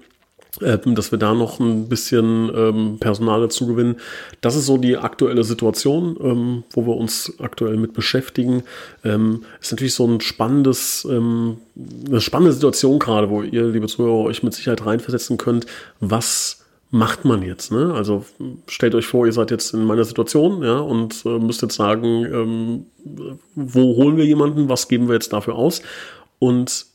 Ähm, 0.62 0.96
dass 0.96 1.12
wir 1.12 1.20
da 1.20 1.36
noch 1.36 1.60
ein 1.60 1.88
bisschen 1.90 2.52
ähm, 2.56 2.98
Personal 3.00 3.42
dazu 3.42 3.68
gewinnen. 3.68 3.98
Das 4.42 4.56
ist 4.56 4.66
so 4.66 4.78
die 4.78 4.98
aktuelle 4.98 5.44
Situation, 5.44 6.18
ähm, 6.22 6.64
wo 6.72 6.88
wir 6.88 6.98
uns 6.98 7.34
aktuell 7.40 7.78
mit 7.78 7.94
beschäftigen. 7.94 8.64
Ähm, 9.04 9.44
ist 9.62 9.72
natürlich 9.72 9.94
so 9.94 10.08
ein 10.08 10.22
spannendes, 10.22 11.08
ähm, 11.10 11.58
eine 12.08 12.20
spannende 12.20 12.54
Situation 12.54 12.98
gerade, 12.98 13.30
wo 13.30 13.44
ihr, 13.44 13.68
liebe 13.68 13.88
Zuhörer, 13.88 14.26
euch 14.26 14.42
mit 14.42 14.56
Sicherheit 14.56 14.86
reinversetzen 14.86 15.38
könnt. 15.38 15.68
Was 16.00 16.66
macht 16.90 17.26
man 17.26 17.44
jetzt? 17.44 17.72
Ne? 17.72 17.94
Also 17.94 18.26
stellt 18.68 18.96
euch 18.96 19.06
vor, 19.06 19.28
ihr 19.28 19.34
seid 19.34 19.52
jetzt 19.52 19.76
in 19.76 19.84
meiner 19.84 20.04
Situation 20.04 20.64
ja, 20.64 20.80
und 20.80 21.26
äh, 21.26 21.38
müsst 21.38 21.62
jetzt 21.62 21.76
sagen, 21.76 22.26
ähm, 22.26 22.86
wo 23.54 23.96
holen 23.96 24.18
wir 24.18 24.26
jemanden, 24.26 24.68
was 24.68 24.88
geben 24.88 25.08
wir 25.08 25.14
jetzt 25.14 25.32
dafür 25.32 25.56
aus? 25.56 25.84
Und 26.40 26.89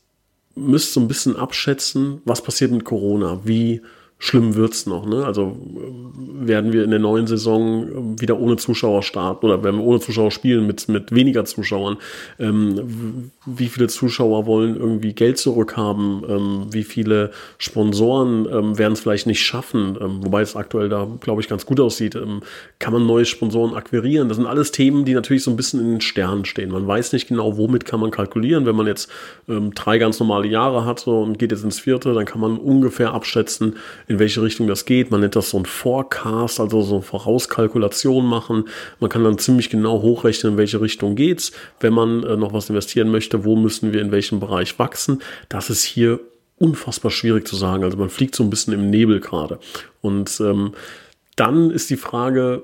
müsst 0.55 0.93
so 0.93 0.99
ein 0.99 1.07
bisschen 1.07 1.35
abschätzen, 1.35 2.21
was 2.25 2.41
passiert 2.41 2.71
mit 2.71 2.85
Corona, 2.85 3.39
wie 3.43 3.81
schlimm 4.25 4.55
wird's 4.55 4.87
noch. 4.87 5.05
Ne? 5.05 5.23
Also 5.23 5.55
werden 6.17 6.73
wir 6.73 6.83
in 6.83 6.89
der 6.89 6.99
neuen 6.99 7.27
Saison 7.27 8.15
äh, 8.17 8.21
wieder 8.21 8.39
ohne 8.39 8.57
Zuschauer 8.57 9.03
starten 9.03 9.45
oder 9.45 9.63
werden 9.63 9.77
wir 9.77 9.85
ohne 9.85 9.99
Zuschauer 9.99 10.31
spielen 10.31 10.65
mit, 10.65 10.89
mit 10.89 11.13
weniger 11.13 11.45
Zuschauern. 11.45 11.97
Ähm, 12.39 13.31
wie 13.45 13.67
viele 13.67 13.87
Zuschauer 13.87 14.47
wollen 14.47 14.75
irgendwie 14.75 15.13
Geld 15.13 15.37
zurückhaben? 15.37 16.23
Ähm, 16.27 16.65
wie 16.71 16.83
viele 16.83 17.31
Sponsoren 17.59 18.47
ähm, 18.51 18.77
werden 18.79 18.93
es 18.93 19.01
vielleicht 19.01 19.27
nicht 19.27 19.41
schaffen? 19.41 19.97
Ähm, 20.01 20.23
wobei 20.23 20.41
es 20.41 20.55
aktuell 20.55 20.89
da, 20.89 21.07
glaube 21.21 21.41
ich, 21.41 21.47
ganz 21.47 21.65
gut 21.67 21.79
aussieht. 21.79 22.15
Ähm, 22.15 22.41
kann 22.79 22.93
man 22.93 23.05
neue 23.05 23.25
Sponsoren 23.25 23.75
akquirieren? 23.75 24.27
Das 24.27 24.37
sind 24.37 24.47
alles 24.47 24.71
Themen, 24.71 25.05
die 25.05 25.13
natürlich 25.13 25.43
so 25.43 25.51
ein 25.51 25.57
bisschen 25.57 25.79
in 25.79 25.91
den 25.91 26.01
Sternen 26.01 26.45
stehen. 26.45 26.71
Man 26.71 26.87
weiß 26.87 27.13
nicht 27.13 27.27
genau, 27.27 27.57
womit 27.57 27.85
kann 27.85 27.99
man 27.99 28.09
kalkulieren. 28.09 28.65
Wenn 28.65 28.75
man 28.75 28.87
jetzt 28.87 29.11
ähm, 29.47 29.73
drei 29.75 29.99
ganz 29.99 30.19
normale 30.19 30.47
Jahre 30.47 30.85
hatte 30.85 31.11
und 31.11 31.37
geht 31.37 31.51
jetzt 31.51 31.63
ins 31.63 31.79
vierte, 31.79 32.13
dann 32.15 32.25
kann 32.25 32.41
man 32.41 32.57
ungefähr 32.57 33.13
abschätzen, 33.13 33.75
in 34.07 34.14
welche 34.19 34.41
Richtung 34.41 34.67
das 34.67 34.85
geht. 34.85 35.11
Man 35.11 35.21
nennt 35.21 35.35
das 35.35 35.49
so 35.49 35.57
ein 35.57 35.65
Forecast, 35.65 36.59
also 36.59 36.81
so 36.81 36.95
eine 36.95 37.03
Vorauskalkulation 37.03 38.25
machen. 38.25 38.65
Man 38.99 39.09
kann 39.09 39.23
dann 39.23 39.37
ziemlich 39.37 39.69
genau 39.69 40.01
hochrechnen, 40.01 40.53
in 40.53 40.57
welche 40.57 40.81
Richtung 40.81 41.15
geht's. 41.15 41.51
Wenn 41.79 41.93
man 41.93 42.23
äh, 42.23 42.37
noch 42.37 42.53
was 42.53 42.69
investieren 42.69 43.11
möchte, 43.11 43.45
wo 43.45 43.55
müssen 43.55 43.93
wir 43.93 44.01
in 44.01 44.11
welchem 44.11 44.39
Bereich 44.39 44.77
wachsen. 44.79 45.21
Das 45.49 45.69
ist 45.69 45.83
hier 45.83 46.19
unfassbar 46.57 47.11
schwierig 47.11 47.47
zu 47.47 47.55
sagen. 47.55 47.83
Also 47.83 47.97
man 47.97 48.09
fliegt 48.09 48.35
so 48.35 48.43
ein 48.43 48.49
bisschen 48.49 48.73
im 48.73 48.89
Nebel 48.89 49.19
gerade. 49.19 49.59
Und 50.01 50.39
ähm, 50.39 50.73
dann 51.35 51.71
ist 51.71 51.89
die 51.89 51.97
Frage, 51.97 52.63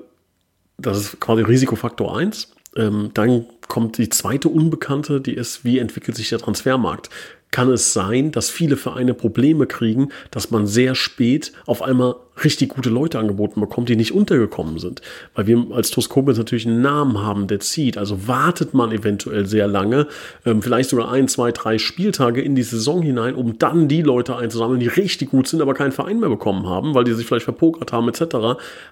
das 0.78 0.98
ist 0.98 1.20
quasi 1.20 1.42
Risikofaktor 1.42 2.16
1. 2.16 2.54
Ähm, 2.76 3.10
dann 3.14 3.46
kommt 3.68 3.98
die 3.98 4.08
zweite 4.08 4.48
Unbekannte, 4.48 5.20
die 5.20 5.34
ist, 5.34 5.64
wie 5.64 5.78
entwickelt 5.78 6.16
sich 6.16 6.30
der 6.30 6.38
Transfermarkt? 6.38 7.10
Kann 7.52 7.70
es 7.70 7.92
sein, 7.92 8.32
dass 8.32 8.50
viele 8.50 8.76
Vereine 8.76 9.14
Probleme 9.14 9.66
kriegen, 9.66 10.08
dass 10.32 10.50
man 10.50 10.66
sehr 10.66 10.96
spät 10.96 11.52
auf 11.66 11.82
einmal 11.82 12.16
richtig 12.42 12.70
gute 12.70 12.88
Leute 12.88 13.18
angeboten 13.18 13.60
bekommt, 13.60 13.90
die 13.90 13.94
nicht 13.94 14.12
untergekommen 14.12 14.78
sind. 14.78 15.02
Weil 15.34 15.46
wir 15.46 15.66
als 15.70 15.90
TuS 15.90 16.08
Koblenz 16.08 16.38
natürlich 16.38 16.66
einen 16.66 16.80
Namen 16.80 17.22
haben, 17.22 17.46
der 17.46 17.60
zieht. 17.60 17.98
Also 17.98 18.26
wartet 18.26 18.72
man 18.72 18.90
eventuell 18.90 19.46
sehr 19.46 19.68
lange, 19.68 20.08
ähm, 20.46 20.62
vielleicht 20.62 20.90
sogar 20.90 21.12
ein, 21.12 21.28
zwei, 21.28 21.52
drei 21.52 21.78
Spieltage 21.78 22.40
in 22.40 22.54
die 22.54 22.62
Saison 22.62 23.02
hinein, 23.02 23.34
um 23.34 23.58
dann 23.58 23.86
die 23.86 24.02
Leute 24.02 24.34
einzusammeln, 24.34 24.80
die 24.80 24.88
richtig 24.88 25.30
gut 25.30 25.46
sind, 25.46 25.60
aber 25.60 25.74
keinen 25.74 25.92
Verein 25.92 26.20
mehr 26.20 26.30
bekommen 26.30 26.66
haben, 26.66 26.94
weil 26.94 27.04
die 27.04 27.12
sich 27.12 27.26
vielleicht 27.26 27.44
verpokert 27.44 27.92
haben 27.92 28.08
etc. 28.08 28.22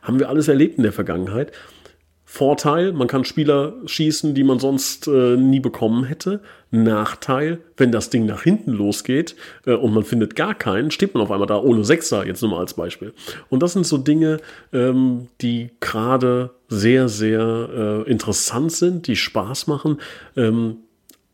Haben 0.02 0.18
wir 0.18 0.28
alles 0.28 0.48
erlebt 0.48 0.76
in 0.76 0.82
der 0.82 0.92
Vergangenheit. 0.92 1.50
Vorteil, 2.32 2.92
man 2.92 3.08
kann 3.08 3.24
Spieler 3.24 3.74
schießen, 3.86 4.34
die 4.34 4.44
man 4.44 4.60
sonst 4.60 5.08
äh, 5.08 5.36
nie 5.36 5.58
bekommen 5.58 6.04
hätte. 6.04 6.40
Nachteil, 6.70 7.58
wenn 7.76 7.90
das 7.90 8.08
Ding 8.08 8.24
nach 8.24 8.44
hinten 8.44 8.70
losgeht 8.70 9.34
äh, 9.66 9.72
und 9.72 9.92
man 9.92 10.04
findet 10.04 10.36
gar 10.36 10.54
keinen, 10.54 10.92
steht 10.92 11.12
man 11.12 11.24
auf 11.24 11.32
einmal 11.32 11.48
da 11.48 11.60
ohne 11.60 11.84
Sechser, 11.84 12.24
jetzt 12.24 12.40
nur 12.40 12.52
mal 12.52 12.60
als 12.60 12.74
Beispiel. 12.74 13.14
Und 13.48 13.64
das 13.64 13.72
sind 13.72 13.84
so 13.84 13.98
Dinge, 13.98 14.38
ähm, 14.72 15.26
die 15.40 15.70
gerade 15.80 16.50
sehr, 16.68 17.08
sehr 17.08 18.04
äh, 18.06 18.08
interessant 18.08 18.70
sind, 18.70 19.08
die 19.08 19.16
Spaß 19.16 19.66
machen, 19.66 19.98
ähm, 20.36 20.76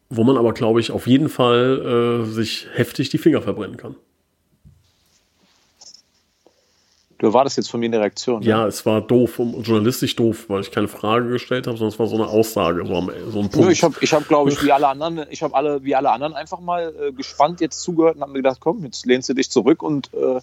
wo 0.08 0.24
man 0.24 0.38
aber, 0.38 0.54
glaube 0.54 0.80
ich, 0.80 0.92
auf 0.92 1.06
jeden 1.06 1.28
Fall 1.28 2.22
äh, 2.24 2.24
sich 2.24 2.68
heftig 2.72 3.10
die 3.10 3.18
Finger 3.18 3.42
verbrennen 3.42 3.76
kann. 3.76 3.96
Du 7.18 7.26
erwartest 7.26 7.56
jetzt 7.56 7.70
von 7.70 7.80
mir 7.80 7.86
eine 7.86 8.00
Reaktion. 8.00 8.40
Ne? 8.40 8.46
Ja, 8.46 8.66
es 8.66 8.84
war 8.84 9.00
doof, 9.00 9.38
journalistisch 9.38 10.14
doof, 10.16 10.44
weil 10.48 10.60
ich 10.60 10.70
keine 10.70 10.88
Frage 10.88 11.28
gestellt 11.30 11.66
habe, 11.66 11.78
sondern 11.78 11.94
es 11.94 11.98
war 11.98 12.06
so 12.08 12.16
eine 12.16 12.26
Aussage, 12.26 12.84
so, 12.86 12.94
am, 12.94 13.10
so 13.30 13.40
ein 13.40 13.48
Punkt. 13.48 13.72
ich 13.72 13.82
habe, 13.82 13.94
ich 14.02 14.12
hab, 14.12 14.28
glaube 14.28 14.50
ich, 14.50 14.62
wie 14.64 14.70
alle 14.70 14.86
anderen, 14.86 15.24
ich 15.30 15.42
habe 15.42 15.54
alle, 15.54 15.82
wie 15.82 15.94
alle 15.94 16.10
anderen 16.10 16.34
einfach 16.34 16.60
mal 16.60 16.94
äh, 17.00 17.12
gespannt 17.12 17.62
jetzt 17.62 17.80
zugehört 17.80 18.16
und 18.16 18.22
habe 18.22 18.32
mir 18.32 18.40
gedacht, 18.40 18.58
komm, 18.60 18.84
jetzt 18.84 19.06
lehnst 19.06 19.30
du 19.30 19.34
dich 19.34 19.50
zurück 19.50 19.82
und, 19.82 20.12
äh, 20.12 20.40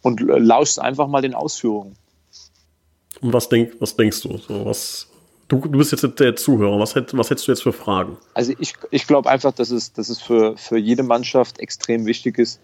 und 0.00 0.20
lauschst 0.20 0.80
einfach 0.80 1.06
mal 1.06 1.20
den 1.20 1.34
Ausführungen. 1.34 1.96
Und 3.20 3.34
was, 3.34 3.50
denk, 3.50 3.74
was 3.80 3.94
denkst 3.96 4.22
du? 4.22 4.38
So, 4.38 4.64
was, 4.64 5.08
du, 5.48 5.58
du 5.58 5.78
bist 5.78 5.92
jetzt 5.92 6.18
der 6.18 6.34
Zuhörer. 6.34 6.78
Was, 6.80 6.94
hätt, 6.94 7.14
was 7.14 7.28
hättest 7.28 7.46
du 7.46 7.52
jetzt 7.52 7.62
für 7.62 7.74
Fragen? 7.74 8.16
Also 8.32 8.54
ich, 8.58 8.72
ich 8.90 9.06
glaube 9.06 9.28
einfach, 9.28 9.52
dass 9.52 9.70
es, 9.70 9.92
dass 9.92 10.08
es 10.08 10.20
für, 10.20 10.56
für 10.56 10.78
jede 10.78 11.02
Mannschaft 11.02 11.58
extrem 11.58 12.06
wichtig 12.06 12.38
ist, 12.38 12.58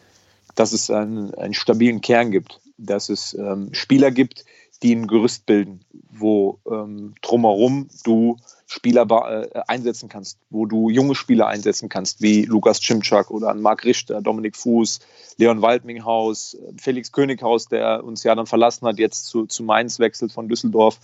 dass 0.55 0.73
es 0.73 0.91
einen, 0.91 1.35
einen 1.35 1.55
stabilen 1.55 2.01
Kern 2.01 2.31
gibt 2.31 2.61
dass 2.83 3.09
es 3.09 3.35
ähm, 3.35 3.69
Spieler 3.73 4.11
gibt, 4.11 4.45
die 4.83 4.95
ein 4.95 5.07
Gerüst 5.07 5.47
bilden, 5.47 5.81
wo 6.11 6.59
ähm, 6.71 7.15
drumherum 7.23 7.89
du 8.05 8.37
Spieler 8.67 9.07
äh, 9.11 9.61
einsetzen 9.69 10.09
kannst, 10.09 10.39
wo 10.51 10.67
du 10.67 10.89
junge 10.89 11.15
Spieler 11.15 11.47
einsetzen 11.47 11.89
kannst, 11.89 12.23
wie 12.23 12.45
Lukas 12.45 12.81
Cimczak 12.81 13.31
oder 13.31 13.53
Marc 13.55 13.85
Richter, 13.85 14.23
Dominik 14.23 14.57
Fuß, 14.57 15.01
Leon 15.37 15.61
Waldminghaus, 15.61 16.57
Felix 16.79 17.13
Könighaus, 17.13 17.67
der 17.69 18.03
uns 18.03 18.25
ja 18.25 18.35
dann 18.35 18.47
verlassen 18.47 18.87
hat, 18.87 18.99
jetzt 18.99 19.27
zu, 19.27 19.47
zu 19.47 19.63
Mainz 19.63 19.99
wechselt 19.99 20.33
von 20.33 20.49
Düsseldorf. 20.49 20.99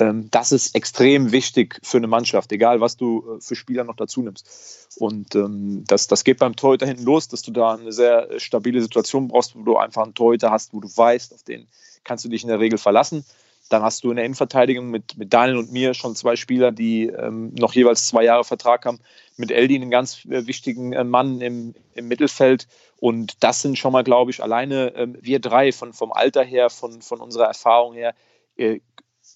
Ähm, 0.00 0.28
das 0.30 0.52
ist 0.52 0.74
extrem 0.74 1.32
wichtig 1.32 1.78
für 1.82 1.98
eine 1.98 2.08
Mannschaft, 2.08 2.50
egal 2.52 2.80
was 2.80 2.96
du 2.96 3.36
äh, 3.36 3.40
für 3.40 3.54
Spieler 3.54 3.84
noch 3.84 3.96
dazu 3.96 4.22
nimmst. 4.22 4.88
Und 4.98 5.34
ähm, 5.36 5.84
das, 5.86 6.08
das 6.08 6.24
geht 6.24 6.38
beim 6.38 6.56
Torhüter 6.56 6.86
hinten 6.86 7.04
los, 7.04 7.28
dass 7.28 7.42
du 7.42 7.52
da 7.52 7.74
eine 7.74 7.92
sehr 7.92 8.28
stabile 8.38 8.80
Situation 8.80 9.28
brauchst, 9.28 9.56
wo 9.56 9.62
du 9.62 9.76
einfach 9.76 10.02
einen 10.02 10.14
Torhüter 10.14 10.50
hast, 10.50 10.74
wo 10.74 10.80
du 10.80 10.88
weißt, 10.88 11.32
auf 11.34 11.42
den 11.44 11.66
kannst 12.04 12.24
du 12.24 12.28
dich 12.28 12.42
in 12.42 12.48
der 12.48 12.60
Regel 12.60 12.78
verlassen. 12.78 13.24
Dann 13.68 13.82
hast 13.82 14.04
du 14.04 14.10
in 14.10 14.16
der 14.16 14.24
Innenverteidigung 14.24 14.90
mit, 14.90 15.16
mit 15.16 15.32
Daniel 15.32 15.56
und 15.56 15.72
mir 15.72 15.94
schon 15.94 16.14
zwei 16.14 16.36
Spieler, 16.36 16.72
die 16.72 17.06
ähm, 17.06 17.54
noch 17.54 17.72
jeweils 17.72 18.06
zwei 18.06 18.24
Jahre 18.24 18.44
Vertrag 18.44 18.84
haben. 18.84 19.00
Mit 19.36 19.50
Eldi 19.50 19.76
einen 19.76 19.90
ganz 19.90 20.24
äh, 20.26 20.46
wichtigen 20.46 20.92
äh, 20.92 21.04
Mann 21.04 21.40
im, 21.40 21.74
im 21.94 22.08
Mittelfeld. 22.08 22.68
Und 22.98 23.42
das 23.42 23.62
sind 23.62 23.78
schon 23.78 23.92
mal, 23.92 24.04
glaube 24.04 24.30
ich, 24.30 24.42
alleine 24.42 24.94
äh, 24.94 25.08
wir 25.20 25.40
drei 25.40 25.72
von, 25.72 25.92
vom 25.92 26.12
Alter 26.12 26.44
her, 26.44 26.70
von, 26.70 27.00
von 27.02 27.20
unserer 27.20 27.46
Erfahrung 27.46 27.94
her, 27.94 28.14
äh, 28.56 28.80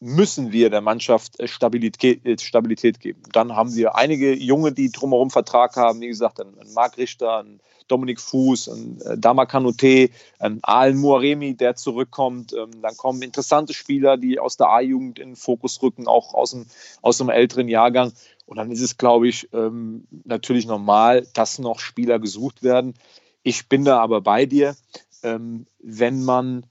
müssen 0.00 0.52
wir 0.52 0.70
der 0.70 0.80
Mannschaft 0.80 1.40
äh, 1.40 1.48
Stabilität, 1.48 2.24
äh, 2.24 2.38
Stabilität 2.38 3.00
geben. 3.00 3.22
Dann 3.32 3.54
haben 3.54 3.74
wir 3.74 3.96
einige 3.96 4.34
Junge, 4.34 4.72
die 4.72 4.90
drumherum 4.90 5.30
Vertrag 5.30 5.76
haben, 5.76 6.00
wie 6.00 6.08
gesagt, 6.08 6.40
ein, 6.40 6.54
Marc 6.74 6.98
Richter, 6.98 7.38
ein 7.38 7.60
Dominik 7.88 8.20
Fuß, 8.20 8.68
ein 8.68 9.00
äh, 9.02 9.18
Dama 9.18 9.46
Kanute, 9.46 10.10
ein 10.38 10.58
Aalen 10.62 10.98
Muaremi, 10.98 11.54
der 11.54 11.76
zurückkommt. 11.76 12.52
Ähm, 12.52 12.82
dann 12.82 12.96
kommen 12.96 13.22
interessante 13.22 13.74
Spieler, 13.74 14.16
die 14.16 14.38
aus 14.38 14.56
der 14.56 14.68
A-Jugend 14.68 15.18
in 15.18 15.30
den 15.30 15.36
Fokus 15.36 15.80
rücken, 15.82 16.06
auch 16.06 16.34
aus 16.34 16.50
dem, 16.50 16.66
aus 17.02 17.18
dem 17.18 17.30
älteren 17.30 17.68
Jahrgang. 17.68 18.12
Und 18.44 18.58
dann 18.58 18.70
ist 18.70 18.80
es, 18.80 18.96
glaube 18.96 19.28
ich, 19.28 19.48
ähm, 19.52 20.06
natürlich 20.24 20.66
normal, 20.66 21.26
dass 21.34 21.58
noch 21.58 21.80
Spieler 21.80 22.18
gesucht 22.18 22.62
werden. 22.62 22.94
Ich 23.42 23.68
bin 23.68 23.84
da 23.84 24.00
aber 24.00 24.20
bei 24.20 24.46
dir, 24.46 24.76
ähm, 25.22 25.66
wenn 25.80 26.24
man 26.24 26.66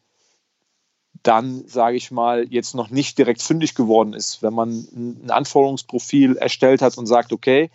dann, 1.28 1.68
sage 1.68 1.98
ich 1.98 2.12
mal, 2.12 2.46
jetzt 2.50 2.76
noch 2.76 2.90
nicht 2.90 3.18
direkt 3.18 3.42
fündig 3.42 3.76
geworden 3.76 4.14
ist, 4.14 4.44
wenn 4.44 4.54
man 4.54 4.70
ein 4.70 5.32
Anforderungsprofil 5.32 6.38
erstellt 6.38 6.82
hat 6.82 6.98
und 6.98 7.08
sagt, 7.08 7.34
okay, 7.34 7.72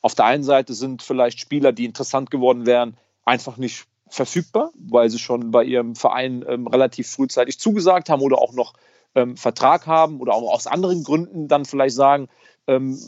auf 0.00 0.14
der 0.14 0.24
einen 0.24 0.44
Seite 0.44 0.74
sind 0.74 1.02
vielleicht 1.02 1.40
Spieler, 1.40 1.72
die 1.72 1.84
interessant 1.84 2.30
geworden 2.30 2.66
wären, 2.66 2.96
einfach 3.24 3.56
nicht 3.56 3.86
verfügbar, 4.08 4.70
weil 4.74 5.10
sie 5.10 5.18
schon 5.18 5.50
bei 5.50 5.64
ihrem 5.64 5.96
Verein 5.96 6.44
ähm, 6.46 6.66
relativ 6.66 7.10
frühzeitig 7.10 7.58
zugesagt 7.58 8.10
haben 8.10 8.22
oder 8.22 8.38
auch 8.38 8.52
noch 8.52 8.74
ähm, 9.14 9.36
Vertrag 9.36 9.86
haben 9.86 10.20
oder 10.20 10.34
auch 10.34 10.52
aus 10.52 10.66
anderen 10.66 11.04
Gründen 11.04 11.48
dann 11.48 11.64
vielleicht 11.64 11.96
sagen, 11.96 12.28
ähm, 12.66 12.98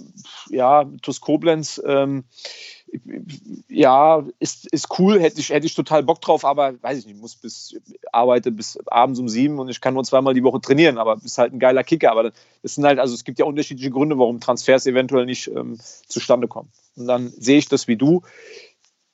ja, 0.48 0.84
TuS 1.02 1.20
Koblenz, 1.20 1.80
ähm, 1.84 2.24
ja, 3.68 4.24
ist, 4.38 4.66
ist 4.72 4.98
cool, 4.98 5.20
hätte 5.20 5.40
ich, 5.40 5.50
hätte 5.50 5.66
ich 5.66 5.74
total 5.74 6.02
Bock 6.02 6.20
drauf, 6.20 6.44
aber 6.44 6.80
weiß 6.82 6.98
ich 6.98 7.06
nicht, 7.06 7.20
muss 7.20 7.36
bis, 7.36 7.76
arbeite 8.12 8.50
bis 8.50 8.78
abends 8.86 9.18
um 9.18 9.28
sieben 9.28 9.58
und 9.58 9.68
ich 9.68 9.80
kann 9.80 9.94
nur 9.94 10.04
zweimal 10.04 10.34
die 10.34 10.42
Woche 10.42 10.60
trainieren, 10.60 10.98
aber 10.98 11.18
ist 11.24 11.38
halt 11.38 11.52
ein 11.52 11.58
geiler 11.58 11.84
Kicker. 11.84 12.10
Aber 12.10 12.32
das 12.62 12.74
sind 12.74 12.84
halt, 12.84 12.98
also 12.98 13.14
es 13.14 13.24
gibt 13.24 13.38
ja 13.38 13.44
unterschiedliche 13.44 13.90
Gründe, 13.90 14.18
warum 14.18 14.40
Transfers 14.40 14.86
eventuell 14.86 15.26
nicht 15.26 15.48
ähm, 15.48 15.78
zustande 16.06 16.48
kommen. 16.48 16.70
Und 16.96 17.06
dann 17.06 17.32
sehe 17.36 17.58
ich 17.58 17.68
das 17.68 17.88
wie 17.88 17.96
du. 17.96 18.22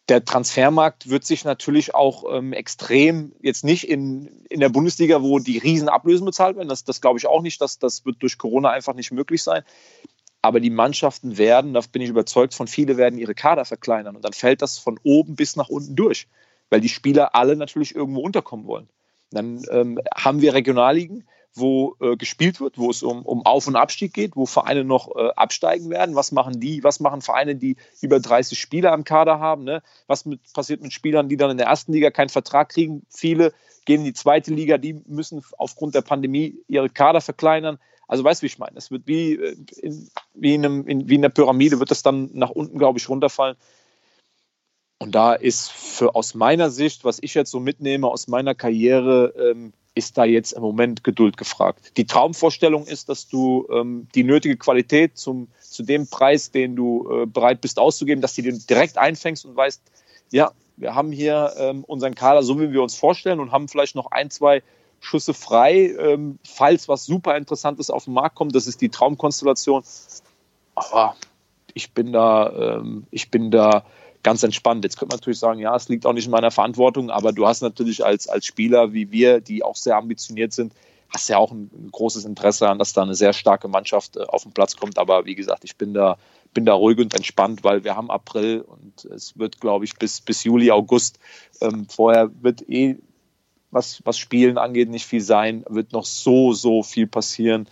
Der 0.09 0.25
Transfermarkt 0.25 1.09
wird 1.09 1.25
sich 1.25 1.45
natürlich 1.45 1.95
auch 1.95 2.25
ähm, 2.31 2.53
extrem, 2.53 3.33
jetzt 3.41 3.65
nicht 3.65 3.89
in, 3.89 4.45
in 4.51 4.61
der 4.61 4.69
Bundesliga, 4.69 5.23
wo 5.23 5.39
die 5.39 5.59
Riesenablösen 5.59 6.27
bezahlt 6.27 6.57
werden, 6.57 6.69
das, 6.69 6.85
das 6.85 7.01
glaube 7.01 7.19
ich 7.19 7.27
auch 7.27 7.41
nicht, 7.41 7.61
das, 7.61 7.79
das 7.79 8.05
wird 8.05 8.17
durch 8.21 8.37
Corona 8.37 8.71
einfach 8.71 8.95
nicht 8.95 9.13
möglich 9.13 9.43
sein. 9.43 9.63
Aber 10.43 10.59
die 10.59 10.71
Mannschaften 10.71 11.39
werden, 11.39 11.73
da 11.73 11.81
bin 11.93 12.03
ich 12.03 12.09
überzeugt 12.09 12.55
von, 12.55 12.67
viele 12.67 12.97
werden 12.97 13.19
ihre 13.19 13.35
Kader 13.35 13.65
verkleinern. 13.65 14.17
Und 14.17 14.25
dann 14.25 14.33
fällt 14.33 14.61
das 14.61 14.79
von 14.79 14.99
oben 15.05 15.37
bis 15.37 15.55
nach 15.55 15.69
unten 15.69 15.95
durch, 15.95 16.27
weil 16.69 16.81
die 16.81 16.89
Spieler 16.89 17.35
alle 17.37 17.57
natürlich 17.57 17.95
irgendwo 17.95 18.21
unterkommen 18.21 18.67
wollen. 18.67 18.89
Dann 19.31 19.63
ähm, 19.71 20.01
haben 20.15 20.43
wir 20.43 20.53
Regionalligen, 20.53 21.25
wo 21.55 21.97
äh, 22.01 22.17
gespielt 22.17 22.61
wird, 22.61 22.79
wo 22.79 22.91
es 22.91 23.03
um, 23.03 23.23
um 23.25 23.45
Auf- 23.45 23.67
und 23.67 23.77
Abstieg 23.77 24.15
geht, 24.15 24.37
wo 24.37 24.47
Vereine 24.47 24.85
noch 24.85 25.15
äh, 25.15 25.31
absteigen 25.37 25.91
werden. 25.91 26.15
Was 26.15 26.33
machen 26.33 26.61
die? 26.61 26.83
Was 26.83 27.01
machen 27.01 27.21
Vereine, 27.21 27.57
die 27.57 27.77
über 28.01 28.21
30 28.21 28.59
Spieler 28.59 28.95
im 28.95 29.05
Kader 29.05 29.39
haben? 29.39 29.65
Ne? 29.65 29.83
Was 30.07 30.25
mit, 30.25 30.41
passiert 30.53 30.83
mit 30.83 30.93
Spielern, 30.93 31.29
die 31.29 31.37
dann 31.37 31.51
in 31.51 31.59
der 31.59 31.67
ersten 31.67 31.93
Liga 31.93 32.11
keinen 32.11 32.31
Vertrag 32.31 32.71
kriegen? 32.71 33.07
Viele 33.11 33.53
gehen 33.85 34.01
in 34.01 34.07
die 34.07 34.15
zweite 34.15 34.53
Liga, 34.53 34.79
die 34.79 34.95
müssen 35.07 35.45
aufgrund 35.59 35.95
der 35.95 36.03
Pandemie 36.03 36.57
ihre 36.69 36.89
Kader 36.89 37.21
verkleinern. 37.21 37.79
Also 38.12 38.25
weißt 38.25 38.42
du, 38.42 38.44
wie 38.44 38.48
ich 38.48 38.59
meine? 38.59 38.77
Es 38.77 38.90
wird 38.90 39.07
wie, 39.07 39.37
äh, 39.37 39.57
in, 39.81 40.11
wie, 40.35 40.55
in 40.55 40.66
einem, 40.66 40.87
in, 40.87 41.09
wie 41.09 41.14
in 41.14 41.22
der 41.22 41.31
Pyramide, 41.31 41.81
wird 41.81 41.90
das 41.90 42.03
dann 42.03 42.29
nach 42.35 42.51
unten, 42.51 42.77
glaube 42.77 42.98
ich, 42.98 43.09
runterfallen. 43.09 43.57
Und 44.98 45.14
da 45.14 45.33
ist 45.33 45.72
für 45.72 46.14
aus 46.14 46.35
meiner 46.35 46.68
Sicht, 46.68 47.07
was 47.07 47.20
ich 47.22 47.33
jetzt 47.33 47.51
so 47.51 47.59
mitnehme 47.59 48.07
aus 48.09 48.29
meiner 48.29 48.55
Karriere, 48.55 49.33
ähm, 49.38 49.72
ist 49.94 50.18
da 50.18 50.27
jetzt 50.27 50.53
im 50.53 50.61
Moment 50.61 51.05
Geduld 51.05 51.38
gefragt. 51.38 51.92
Die 51.96 52.05
Traumvorstellung 52.05 52.85
ist, 52.87 53.09
dass 53.09 53.29
du 53.29 53.66
ähm, 53.72 54.09
die 54.14 54.25
nötige 54.25 54.59
Qualität 54.59 55.16
zum, 55.16 55.48
zu 55.62 55.83
dem 55.83 56.07
Preis, 56.07 56.51
den 56.51 56.77
du 56.77 57.09
äh, 57.11 57.25
bereit 57.25 57.62
bist 57.62 57.79
auszugeben, 57.79 58.20
dass 58.20 58.35
du 58.35 58.42
den 58.42 58.62
direkt 58.68 58.98
einfängst 58.98 59.46
und 59.46 59.57
weißt, 59.57 59.81
ja, 60.33 60.53
wir 60.77 60.94
haben 60.94 61.12
hier 61.12 61.55
ähm, 61.57 61.83
unseren 61.85 62.14
Kader 62.14 62.42
so, 62.42 62.61
wie 62.61 62.72
wir 62.72 62.83
uns 62.83 62.94
vorstellen 62.94 63.40
und 63.40 63.53
haben 63.53 63.68
vielleicht 63.68 63.94
noch 63.94 64.11
ein, 64.11 64.29
zwei 64.29 64.62
Schüsse 65.03 65.35
frei, 65.35 65.95
ähm, 65.99 66.38
falls 66.47 66.88
was 66.88 67.05
super 67.05 67.37
Interessantes 67.37 67.91
auf 67.91 68.05
den 68.05 68.15
Markt 68.15 68.37
kommt. 68.37 68.55
Das 68.55 68.69
ist 68.69 68.81
die 68.81 68.88
Traumkonstellation. 68.88 69.83
Aber 70.77 71.17
ich 71.75 71.93
bin 71.93 72.12
da, 72.12 72.79
ähm, 72.79 73.05
ich 73.11 73.31
bin 73.31 73.51
da 73.51 73.85
ganz 74.23 74.45
entspannt. 74.45 74.85
Jetzt 74.85 74.97
könnte 74.99 75.12
man 75.12 75.19
natürlich 75.19 75.41
sagen, 75.41 75.59
ja, 75.59 75.75
es 75.75 75.88
liegt 75.88 76.07
auch 76.07 76.12
nicht 76.12 76.27
in 76.27 76.31
meiner 76.31 76.53
Verantwortung, 76.53 77.11
aber 77.11 77.33
du 77.33 77.47
hast 77.47 77.62
natürlich 77.62 78.05
als, 78.05 78.29
als 78.29 78.47
Spieler 78.47 78.93
wie 78.93 79.11
wir, 79.11 79.41
die 79.41 79.65
auch 79.65 79.75
sehr 79.75 79.97
ambitioniert 79.97 80.53
sind, 80.53 80.73
hast 81.09 81.29
ja 81.29 81.37
auch 81.37 81.51
ein, 81.51 81.69
ein 81.75 81.91
großes 81.91 82.25
Interesse 82.25 82.69
an, 82.69 82.79
dass 82.79 82.93
da 82.93 83.03
eine 83.03 83.17
sehr 83.17 83.33
starke 83.33 83.67
Mannschaft 83.67 84.17
äh, 84.17 84.21
auf 84.21 84.45
den 84.45 84.53
Platz 84.53 84.77
kommt. 84.77 84.99
Aber 84.99 85.27
wie 85.27 85.35
gesagt, 85.35 85.65
ich 85.65 85.77
bin 85.77 85.95
da, 85.95 86.17
bin 86.55 86.65
da 86.65 86.75
ruhig 86.75 86.99
und 86.99 87.12
entspannt, 87.12 87.65
weil 87.65 87.83
wir 87.83 87.97
haben 87.97 88.09
April 88.09 88.61
und 88.61 89.05
es 89.07 89.37
wird, 89.37 89.61
glaube 89.61 89.85
ich, 89.85 89.97
bis, 89.97 90.21
bis 90.21 90.45
Juli, 90.45 90.71
August. 90.71 91.19
Ähm, 91.61 91.88
vorher 91.88 92.31
wird 92.41 92.69
eh 92.69 92.99
was, 93.73 94.03
was 94.05 94.19
Spielen 94.19 94.59
angeht, 94.59 94.89
nicht 94.89 95.07
viel 95.07 95.21
sein, 95.21 95.65
wird 95.69 95.93
noch 95.93 96.05
so, 96.05 96.53
so 96.53 96.83
viel 96.83 97.07
passieren, 97.07 97.67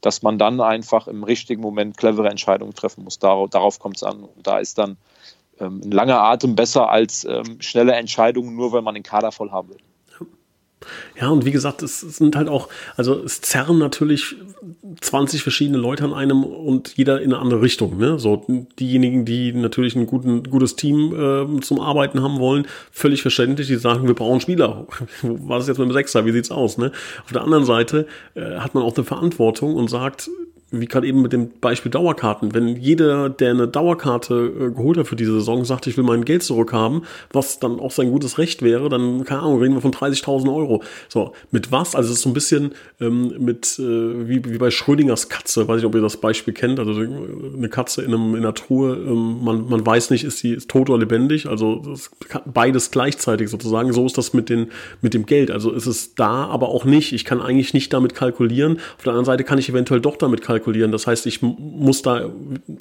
dass 0.00 0.22
man 0.22 0.38
dann 0.38 0.60
einfach 0.60 1.06
im 1.06 1.22
richtigen 1.22 1.62
Moment 1.62 1.96
clevere 1.96 2.28
Entscheidungen 2.28 2.74
treffen 2.74 3.04
muss. 3.04 3.18
Darauf, 3.18 3.50
darauf 3.50 3.78
kommt 3.78 3.96
es 3.96 4.02
an. 4.02 4.24
Und 4.24 4.46
da 4.46 4.58
ist 4.58 4.78
dann 4.78 4.96
ähm, 5.60 5.80
ein 5.84 5.92
langer 5.92 6.20
Atem 6.20 6.56
besser 6.56 6.90
als 6.90 7.24
ähm, 7.24 7.60
schnelle 7.60 7.92
Entscheidungen, 7.94 8.56
nur 8.56 8.72
weil 8.72 8.82
man 8.82 8.94
den 8.94 9.04
Kader 9.04 9.30
voll 9.30 9.50
haben 9.52 9.68
will. 9.68 9.78
Ja, 11.20 11.28
und 11.28 11.44
wie 11.44 11.50
gesagt, 11.50 11.82
es 11.82 12.00
sind 12.00 12.36
halt 12.36 12.48
auch, 12.48 12.68
also 12.96 13.22
es 13.22 13.40
zerren 13.40 13.78
natürlich 13.78 14.36
20 15.00 15.42
verschiedene 15.42 15.78
Leute 15.78 16.04
an 16.04 16.14
einem 16.14 16.44
und 16.44 16.96
jeder 16.96 17.20
in 17.20 17.32
eine 17.32 17.42
andere 17.42 17.62
Richtung. 17.62 17.98
Ne? 17.98 18.18
So 18.18 18.44
diejenigen, 18.78 19.24
die 19.24 19.52
natürlich 19.52 19.96
ein 19.96 20.06
guten, 20.06 20.42
gutes 20.44 20.76
Team 20.76 21.14
äh, 21.14 21.60
zum 21.60 21.80
Arbeiten 21.80 22.22
haben 22.22 22.38
wollen, 22.38 22.66
völlig 22.90 23.22
verständlich, 23.22 23.66
die 23.66 23.76
sagen, 23.76 24.06
wir 24.06 24.14
brauchen 24.14 24.40
Spieler. 24.40 24.86
Was 25.22 25.64
ist 25.64 25.68
jetzt 25.68 25.78
mit 25.78 25.88
dem 25.88 25.92
Sechser? 25.92 26.24
Wie 26.26 26.32
sieht's 26.32 26.50
aus? 26.50 26.78
Ne? 26.78 26.92
Auf 27.24 27.32
der 27.32 27.42
anderen 27.42 27.64
Seite 27.64 28.06
äh, 28.34 28.58
hat 28.58 28.74
man 28.74 28.82
auch 28.82 28.94
eine 28.94 29.04
Verantwortung 29.04 29.74
und 29.74 29.88
sagt, 29.88 30.30
wie 30.72 30.86
gerade 30.86 31.06
eben 31.06 31.22
mit 31.22 31.32
dem 31.32 31.50
Beispiel 31.60 31.90
Dauerkarten, 31.90 32.54
wenn 32.54 32.68
jeder, 32.68 33.28
der 33.28 33.50
eine 33.50 33.68
Dauerkarte 33.68 34.34
äh, 34.34 34.70
geholt 34.70 34.96
hat 34.96 35.06
für 35.06 35.16
diese 35.16 35.32
Saison, 35.32 35.64
sagt, 35.64 35.86
ich 35.86 35.96
will 35.96 36.04
mein 36.04 36.24
Geld 36.24 36.42
zurückhaben, 36.42 37.02
was 37.30 37.60
dann 37.60 37.78
auch 37.78 37.90
sein 37.90 38.10
gutes 38.10 38.38
Recht 38.38 38.62
wäre, 38.62 38.88
dann, 38.88 39.24
keine 39.24 39.42
Ahnung, 39.42 39.60
reden 39.60 39.74
wir 39.74 39.82
von 39.82 39.92
30.000 39.92 40.52
Euro. 40.54 40.82
So, 41.08 41.32
mit 41.50 41.70
was? 41.70 41.94
Also 41.94 42.10
es 42.10 42.16
ist 42.16 42.22
so 42.22 42.30
ein 42.30 42.34
bisschen 42.34 42.72
ähm, 43.00 43.34
mit, 43.38 43.78
äh, 43.78 43.82
wie, 44.28 44.44
wie 44.44 44.58
bei 44.58 44.70
Schrödingers 44.70 45.28
Katze, 45.28 45.68
weiß 45.68 45.76
nicht, 45.76 45.84
ob 45.84 45.94
ihr 45.94 46.00
das 46.00 46.16
Beispiel 46.16 46.54
kennt, 46.54 46.80
also 46.80 46.92
eine 46.92 47.68
Katze 47.68 48.02
in, 48.02 48.14
einem, 48.14 48.34
in 48.34 48.40
einer 48.40 48.54
Truhe, 48.54 48.94
ähm, 48.94 49.44
man, 49.44 49.68
man 49.68 49.84
weiß 49.84 50.10
nicht, 50.10 50.24
ist 50.24 50.38
sie 50.38 50.56
tot 50.56 50.88
oder 50.88 51.00
lebendig, 51.00 51.46
also 51.46 51.82
beides 52.46 52.90
gleichzeitig 52.90 53.50
sozusagen, 53.50 53.92
so 53.92 54.06
ist 54.06 54.16
das 54.16 54.32
mit, 54.32 54.48
den, 54.48 54.68
mit 55.02 55.12
dem 55.12 55.26
Geld, 55.26 55.50
also 55.50 55.70
ist 55.70 55.86
es 55.86 56.14
da, 56.14 56.46
aber 56.46 56.68
auch 56.70 56.86
nicht, 56.86 57.12
ich 57.12 57.26
kann 57.26 57.42
eigentlich 57.42 57.74
nicht 57.74 57.92
damit 57.92 58.14
kalkulieren, 58.14 58.78
auf 58.96 59.04
der 59.04 59.12
anderen 59.12 59.26
Seite 59.26 59.44
kann 59.44 59.58
ich 59.58 59.68
eventuell 59.68 60.00
doch 60.00 60.16
damit 60.16 60.40
kalkulieren, 60.40 60.61
kalkulieren. 60.62 60.92
Das 60.92 61.06
heißt, 61.06 61.26
ich 61.26 61.42
muss 61.42 62.02
da 62.02 62.30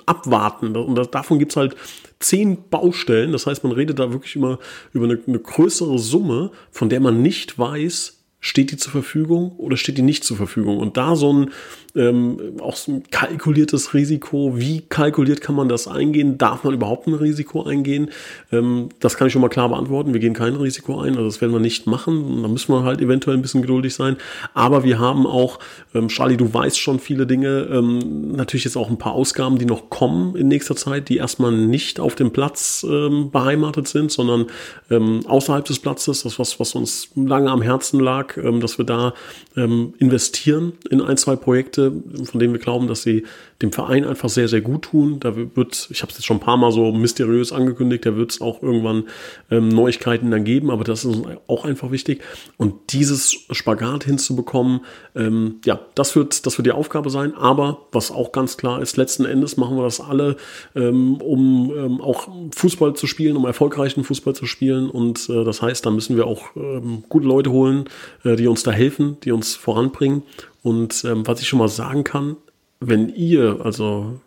abwarten. 0.05 0.75
Und 0.75 1.13
davon 1.13 1.39
gibt 1.39 1.51
es 1.51 1.57
halt 1.57 1.75
zehn 2.19 2.69
Baustellen. 2.69 3.31
Das 3.31 3.47
heißt, 3.47 3.63
man 3.63 3.73
redet 3.73 3.99
da 3.99 4.11
wirklich 4.11 4.35
immer 4.35 4.59
über 4.93 5.05
eine, 5.05 5.19
eine 5.25 5.39
größere 5.39 5.97
Summe, 5.99 6.51
von 6.71 6.89
der 6.89 6.99
man 6.99 7.21
nicht 7.21 7.57
weiß, 7.57 8.20
steht 8.41 8.71
die 8.71 8.77
zur 8.77 8.91
Verfügung 8.91 9.53
oder 9.57 9.77
steht 9.77 9.97
die 9.97 10.01
nicht 10.01 10.25
zur 10.25 10.35
Verfügung? 10.35 10.77
Und 10.77 10.97
da 10.97 11.15
so 11.15 11.31
ein 11.31 11.51
ähm, 11.95 12.57
auch 12.61 12.75
so 12.75 12.93
ein 12.93 13.03
kalkuliertes 13.09 13.93
Risiko, 13.93 14.57
wie 14.57 14.81
kalkuliert 14.81 15.41
kann 15.41 15.55
man 15.55 15.69
das 15.69 15.87
eingehen? 15.87 16.37
Darf 16.37 16.63
man 16.63 16.73
überhaupt 16.73 17.07
ein 17.07 17.13
Risiko 17.13 17.63
eingehen? 17.63 18.09
Ähm, 18.51 18.89
das 18.99 19.17
kann 19.17 19.27
ich 19.27 19.33
schon 19.33 19.41
mal 19.41 19.49
klar 19.49 19.69
beantworten. 19.69 20.13
Wir 20.13 20.19
gehen 20.19 20.33
kein 20.33 20.55
Risiko 20.55 20.99
ein, 20.99 21.15
also 21.15 21.25
das 21.25 21.41
werden 21.41 21.51
wir 21.51 21.59
nicht 21.59 21.87
machen. 21.87 22.41
Da 22.41 22.47
müssen 22.47 22.73
wir 22.73 22.83
halt 22.83 23.01
eventuell 23.01 23.37
ein 23.37 23.41
bisschen 23.41 23.61
geduldig 23.61 23.93
sein. 23.93 24.17
Aber 24.53 24.83
wir 24.83 24.99
haben 24.99 25.25
auch, 25.25 25.59
ähm, 25.93 26.07
Charlie, 26.07 26.37
du 26.37 26.53
weißt 26.53 26.79
schon 26.79 26.99
viele 26.99 27.27
Dinge, 27.27 27.67
ähm, 27.71 28.31
natürlich 28.33 28.65
jetzt 28.65 28.77
auch 28.77 28.89
ein 28.89 28.97
paar 28.97 29.13
Ausgaben, 29.13 29.57
die 29.57 29.65
noch 29.65 29.89
kommen 29.89 30.35
in 30.35 30.47
nächster 30.47 30.75
Zeit, 30.75 31.09
die 31.09 31.17
erstmal 31.17 31.51
nicht 31.51 31.99
auf 31.99 32.15
dem 32.15 32.31
Platz 32.31 32.85
ähm, 32.89 33.31
beheimatet 33.31 33.87
sind, 33.87 34.11
sondern 34.11 34.47
ähm, 34.89 35.21
außerhalb 35.27 35.65
des 35.65 35.79
Platzes, 35.79 36.23
das 36.23 36.39
was, 36.39 36.59
was 36.59 36.75
uns 36.75 37.09
lange 37.15 37.51
am 37.51 37.61
Herzen 37.61 37.99
lag, 37.99 38.30
ähm, 38.37 38.59
dass 38.59 38.77
wir 38.77 38.85
da 38.85 39.13
ähm, 39.55 39.93
investieren 39.99 40.73
in 40.89 41.01
ein, 41.01 41.17
zwei 41.17 41.35
Projekte, 41.35 41.91
von 42.23 42.39
denen 42.39 42.53
wir 42.53 42.59
glauben, 42.59 42.87
dass 42.87 43.03
sie 43.03 43.23
dem 43.61 43.71
Verein 43.71 44.05
einfach 44.05 44.29
sehr, 44.29 44.47
sehr 44.47 44.61
gut 44.61 44.83
tun. 44.83 45.19
Da 45.19 45.35
wird, 45.35 45.87
ich 45.91 46.01
habe 46.01 46.11
es 46.11 46.17
jetzt 46.17 46.25
schon 46.25 46.37
ein 46.37 46.41
paar 46.41 46.57
Mal 46.57 46.71
so 46.71 46.91
mysteriös 46.91 47.51
angekündigt, 47.51 48.05
da 48.05 48.15
wird 48.15 48.31
es 48.31 48.41
auch 48.41 48.61
irgendwann 48.61 49.05
ähm, 49.49 49.69
Neuigkeiten 49.69 50.31
dann 50.31 50.43
geben, 50.43 50.71
aber 50.71 50.83
das 50.83 51.05
ist 51.05 51.21
auch 51.47 51.65
einfach 51.65 51.91
wichtig. 51.91 52.21
Und 52.57 52.93
dieses 52.93 53.35
Spagat 53.51 54.03
hinzubekommen, 54.03 54.81
ähm, 55.15 55.55
ja, 55.65 55.79
das 55.95 56.15
wird, 56.15 56.45
das 56.45 56.57
wird 56.57 56.65
die 56.65 56.71
Aufgabe 56.71 57.09
sein. 57.09 57.33
Aber 57.35 57.87
was 57.91 58.11
auch 58.11 58.31
ganz 58.31 58.57
klar 58.57 58.81
ist, 58.81 58.97
letzten 58.97 59.25
Endes 59.25 59.57
machen 59.57 59.77
wir 59.77 59.83
das 59.83 59.99
alle, 59.99 60.37
ähm, 60.75 61.17
um 61.17 61.71
ähm, 61.75 62.01
auch 62.01 62.27
Fußball 62.55 62.95
zu 62.95 63.07
spielen, 63.07 63.37
um 63.37 63.45
erfolgreichen 63.45 64.03
Fußball 64.03 64.35
zu 64.35 64.45
spielen. 64.45 64.89
Und 64.89 65.29
äh, 65.29 65.43
das 65.43 65.61
heißt, 65.61 65.85
da 65.85 65.91
müssen 65.91 66.17
wir 66.17 66.27
auch 66.27 66.55
ähm, 66.55 67.03
gute 67.09 67.27
Leute 67.27 67.51
holen, 67.51 67.85
äh, 68.23 68.35
die 68.35 68.47
uns 68.47 68.63
da 68.63 68.71
helfen, 68.71 69.17
die 69.23 69.31
uns 69.31 69.55
voranbringen. 69.55 70.23
Und 70.63 71.03
ähm, 71.05 71.25
was 71.25 71.41
ich 71.41 71.47
schon 71.47 71.59
mal 71.59 71.67
sagen 71.67 72.03
kann, 72.03 72.37
wenn 72.81 73.09
ihr, 73.09 73.61
also 73.63 74.19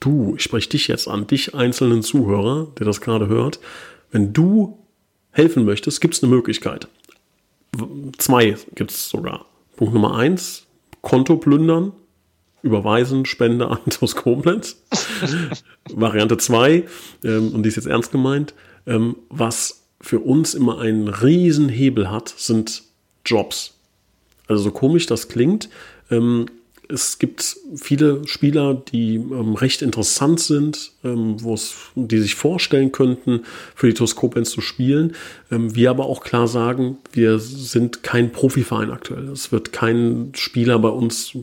du, 0.00 0.34
ich 0.36 0.42
spreche 0.42 0.70
dich 0.70 0.88
jetzt 0.88 1.06
an, 1.06 1.26
dich 1.26 1.54
einzelnen 1.54 2.02
Zuhörer, 2.02 2.68
der 2.78 2.86
das 2.86 3.00
gerade 3.00 3.28
hört, 3.28 3.60
wenn 4.10 4.32
du 4.32 4.78
helfen 5.30 5.64
möchtest, 5.64 6.00
gibt 6.00 6.14
es 6.14 6.22
eine 6.22 6.32
Möglichkeit. 6.32 6.88
Zwei 8.18 8.56
gibt 8.74 8.90
es 8.90 9.08
sogar. 9.08 9.46
Punkt 9.76 9.94
Nummer 9.94 10.16
eins, 10.16 10.66
Konto 11.02 11.36
plündern, 11.36 11.92
überweisen, 12.62 13.26
Spende 13.26 13.68
an 13.68 13.78
TUS 13.90 14.16
Koblenz. 14.16 14.82
Variante 15.92 16.36
zwei, 16.38 16.84
ähm, 17.24 17.52
und 17.54 17.62
die 17.62 17.68
ist 17.68 17.76
jetzt 17.76 17.86
ernst 17.86 18.10
gemeint, 18.10 18.54
ähm, 18.86 19.16
was 19.28 19.84
für 20.00 20.18
uns 20.18 20.54
immer 20.54 20.80
einen 20.80 21.08
riesen 21.08 21.68
Hebel 21.68 22.10
hat, 22.10 22.28
sind 22.36 22.82
Jobs. 23.24 23.74
Also 24.48 24.64
so 24.64 24.70
komisch 24.70 25.06
das 25.06 25.28
klingt, 25.28 25.68
ähm, 26.10 26.46
es 26.92 27.18
gibt 27.18 27.56
viele 27.74 28.26
Spieler, 28.26 28.74
die 28.74 29.14
ähm, 29.14 29.54
recht 29.54 29.82
interessant 29.82 30.40
sind, 30.40 30.92
ähm, 31.02 31.36
die 31.94 32.18
sich 32.18 32.34
vorstellen 32.34 32.92
könnten, 32.92 33.42
für 33.74 33.88
die 33.88 33.94
TuS 33.94 34.14
zu 34.44 34.60
spielen. 34.60 35.14
Ähm, 35.50 35.74
wir 35.74 35.90
aber 35.90 36.06
auch 36.06 36.22
klar 36.22 36.46
sagen, 36.46 36.98
wir 37.12 37.38
sind 37.38 38.02
kein 38.02 38.30
Profiverein 38.32 38.90
aktuell. 38.90 39.28
Es 39.28 39.52
wird 39.52 39.72
kein 39.72 40.32
Spieler 40.34 40.78
bei 40.78 40.90
uns 40.90 41.36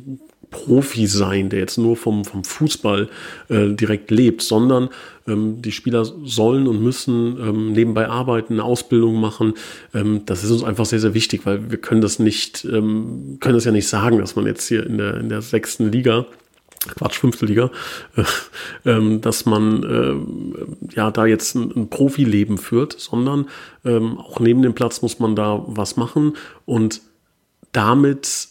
Profi 0.52 1.08
sein, 1.08 1.50
der 1.50 1.60
jetzt 1.60 1.78
nur 1.78 1.96
vom, 1.96 2.26
vom 2.26 2.44
Fußball 2.44 3.10
äh, 3.50 3.70
direkt 3.70 4.12
lebt, 4.12 4.42
sondern 4.42 4.90
ähm, 5.28 5.62
die 5.62 5.72
Spieler 5.72 6.06
sollen 6.06 6.68
und 6.68 6.82
müssen 6.82 7.38
ähm, 7.40 7.72
nebenbei 7.72 8.08
arbeiten, 8.08 8.54
eine 8.54 8.64
Ausbildung 8.64 9.20
machen. 9.20 9.54
Ähm, 9.94 10.24
das 10.26 10.44
ist 10.44 10.52
uns 10.52 10.64
einfach 10.64 10.86
sehr, 10.86 11.00
sehr 11.00 11.14
wichtig, 11.14 11.46
weil 11.46 11.70
wir 11.70 11.78
können 11.78 12.02
das 12.02 12.20
nicht, 12.20 12.66
ähm, 12.66 13.38
können 13.40 13.56
das 13.56 13.66
ja 13.66 13.72
nicht 13.72 13.88
sagen, 13.88 14.18
dass 14.20 14.36
man 14.36 14.46
jetzt 14.46 14.68
hier 14.68 14.86
in 14.86 14.98
der, 14.98 15.16
in 15.16 15.30
der 15.30 15.42
sechsten 15.42 15.92
Liga 15.92 16.26
Quatsch, 16.96 17.20
fünfte 17.20 17.46
Liga, 17.46 17.72
äh, 18.16 18.24
ähm, 18.90 19.22
dass 19.22 19.46
man 19.46 19.84
äh, 19.84 20.96
ja 20.96 21.12
da 21.12 21.26
jetzt 21.26 21.56
ein, 21.56 21.72
ein 21.76 21.90
Profileben 21.90 22.58
führt, 22.58 22.94
sondern 22.98 23.48
ähm, 23.84 24.18
auch 24.18 24.40
neben 24.40 24.62
dem 24.62 24.74
Platz 24.74 25.02
muss 25.02 25.20
man 25.20 25.36
da 25.36 25.62
was 25.68 25.98
machen 25.98 26.38
und 26.66 27.02
damit 27.72 28.49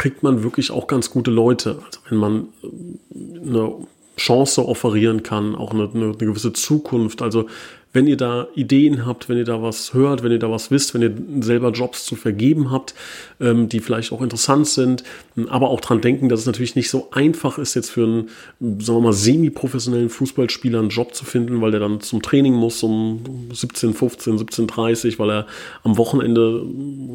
kriegt 0.00 0.22
man 0.22 0.42
wirklich 0.42 0.70
auch 0.70 0.86
ganz 0.86 1.10
gute 1.10 1.30
Leute. 1.30 1.78
Also 1.84 2.00
wenn 2.08 2.16
man 2.16 2.48
äh, 2.62 3.46
eine 3.46 3.74
Chance 4.16 4.66
offerieren 4.66 5.22
kann, 5.22 5.54
auch 5.54 5.72
eine, 5.72 5.90
eine, 5.94 6.04
eine 6.04 6.14
gewisse 6.14 6.54
Zukunft. 6.54 7.20
Also 7.20 7.48
wenn 7.92 8.06
ihr 8.06 8.16
da 8.16 8.46
Ideen 8.54 9.04
habt, 9.04 9.28
wenn 9.28 9.36
ihr 9.36 9.44
da 9.44 9.62
was 9.62 9.94
hört, 9.94 10.22
wenn 10.22 10.30
ihr 10.30 10.38
da 10.38 10.50
was 10.50 10.70
wisst, 10.70 10.94
wenn 10.94 11.02
ihr 11.02 11.42
selber 11.42 11.70
Jobs 11.72 12.04
zu 12.04 12.14
vergeben 12.14 12.70
habt, 12.70 12.94
ähm, 13.40 13.68
die 13.68 13.80
vielleicht 13.80 14.12
auch 14.12 14.22
interessant 14.22 14.68
sind, 14.68 15.02
aber 15.48 15.70
auch 15.70 15.80
dran 15.80 16.00
denken, 16.00 16.28
dass 16.28 16.40
es 16.40 16.46
natürlich 16.46 16.76
nicht 16.76 16.88
so 16.88 17.08
einfach 17.10 17.58
ist, 17.58 17.74
jetzt 17.74 17.90
für 17.90 18.04
einen, 18.04 18.28
sagen 18.80 18.98
wir 18.98 19.00
mal, 19.00 19.12
semi-professionellen 19.12 20.08
Fußballspieler 20.08 20.78
einen 20.78 20.90
Job 20.90 21.14
zu 21.14 21.24
finden, 21.24 21.60
weil 21.60 21.72
der 21.72 21.80
dann 21.80 22.00
zum 22.00 22.22
Training 22.22 22.54
muss 22.54 22.82
um 22.84 23.48
17, 23.52 23.94
15, 23.94 24.38
17, 24.38 24.66
30, 24.68 25.18
weil 25.18 25.30
er 25.30 25.46
am 25.82 25.96
Wochenende 25.96 26.64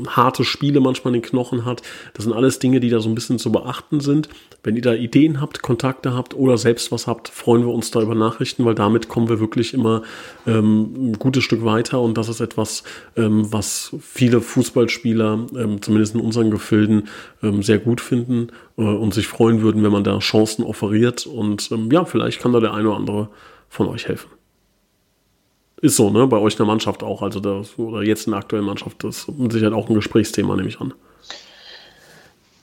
harte 0.07 0.43
Spiele 0.43 0.81
manchmal 0.81 1.15
in 1.15 1.21
den 1.21 1.29
Knochen 1.29 1.63
hat. 1.63 1.83
Das 2.13 2.25
sind 2.25 2.33
alles 2.33 2.59
Dinge, 2.59 2.81
die 2.81 2.89
da 2.89 2.99
so 2.99 3.07
ein 3.07 3.15
bisschen 3.15 3.39
zu 3.39 3.51
beachten 3.51 4.01
sind. 4.01 4.27
Wenn 4.63 4.75
ihr 4.75 4.81
da 4.81 4.93
Ideen 4.93 5.39
habt, 5.39 5.61
Kontakte 5.61 6.13
habt 6.13 6.33
oder 6.33 6.57
selbst 6.57 6.91
was 6.91 7.07
habt, 7.07 7.29
freuen 7.29 7.65
wir 7.65 7.73
uns 7.73 7.91
da 7.91 8.01
über 8.01 8.15
Nachrichten, 8.15 8.65
weil 8.65 8.75
damit 8.75 9.07
kommen 9.07 9.29
wir 9.29 9.39
wirklich 9.39 9.73
immer 9.73 10.01
ähm, 10.47 10.64
ähm, 10.65 11.11
ein 11.11 11.19
gutes 11.19 11.43
Stück 11.43 11.63
weiter 11.63 12.01
und 12.01 12.17
das 12.17 12.29
ist 12.29 12.39
etwas, 12.39 12.83
ähm, 13.15 13.51
was 13.51 13.95
viele 14.01 14.41
Fußballspieler, 14.41 15.47
ähm, 15.57 15.81
zumindest 15.81 16.15
in 16.15 16.21
unseren 16.21 16.51
Gefilden, 16.51 17.07
ähm, 17.43 17.63
sehr 17.63 17.79
gut 17.79 18.01
finden 18.01 18.49
äh, 18.77 18.81
und 18.81 19.13
sich 19.13 19.27
freuen 19.27 19.61
würden, 19.61 19.83
wenn 19.83 19.91
man 19.91 20.03
da 20.03 20.19
Chancen 20.19 20.63
offeriert 20.63 21.25
und 21.25 21.71
ähm, 21.71 21.91
ja, 21.91 22.05
vielleicht 22.05 22.41
kann 22.41 22.53
da 22.53 22.59
der 22.59 22.73
eine 22.73 22.89
oder 22.89 22.97
andere 22.97 23.29
von 23.69 23.87
euch 23.87 24.07
helfen. 24.07 24.29
Ist 25.81 25.97
so, 25.97 26.09
ne? 26.09 26.25
Bei 26.27 26.37
euch 26.37 26.53
in 26.53 26.57
der 26.57 26.65
Mannschaft 26.65 27.03
auch, 27.03 27.21
also 27.21 27.39
das, 27.39 27.77
oder 27.77 28.01
jetzt 28.01 28.25
in 28.27 28.31
der 28.31 28.39
aktuellen 28.39 28.65
Mannschaft, 28.65 29.03
das 29.03 29.19
ist 29.19 29.37
mit 29.37 29.51
Sicherheit 29.51 29.73
auch 29.73 29.89
ein 29.89 29.95
Gesprächsthema, 29.95 30.55
nehme 30.55 30.69
ich 30.69 30.79
an. 30.79 30.93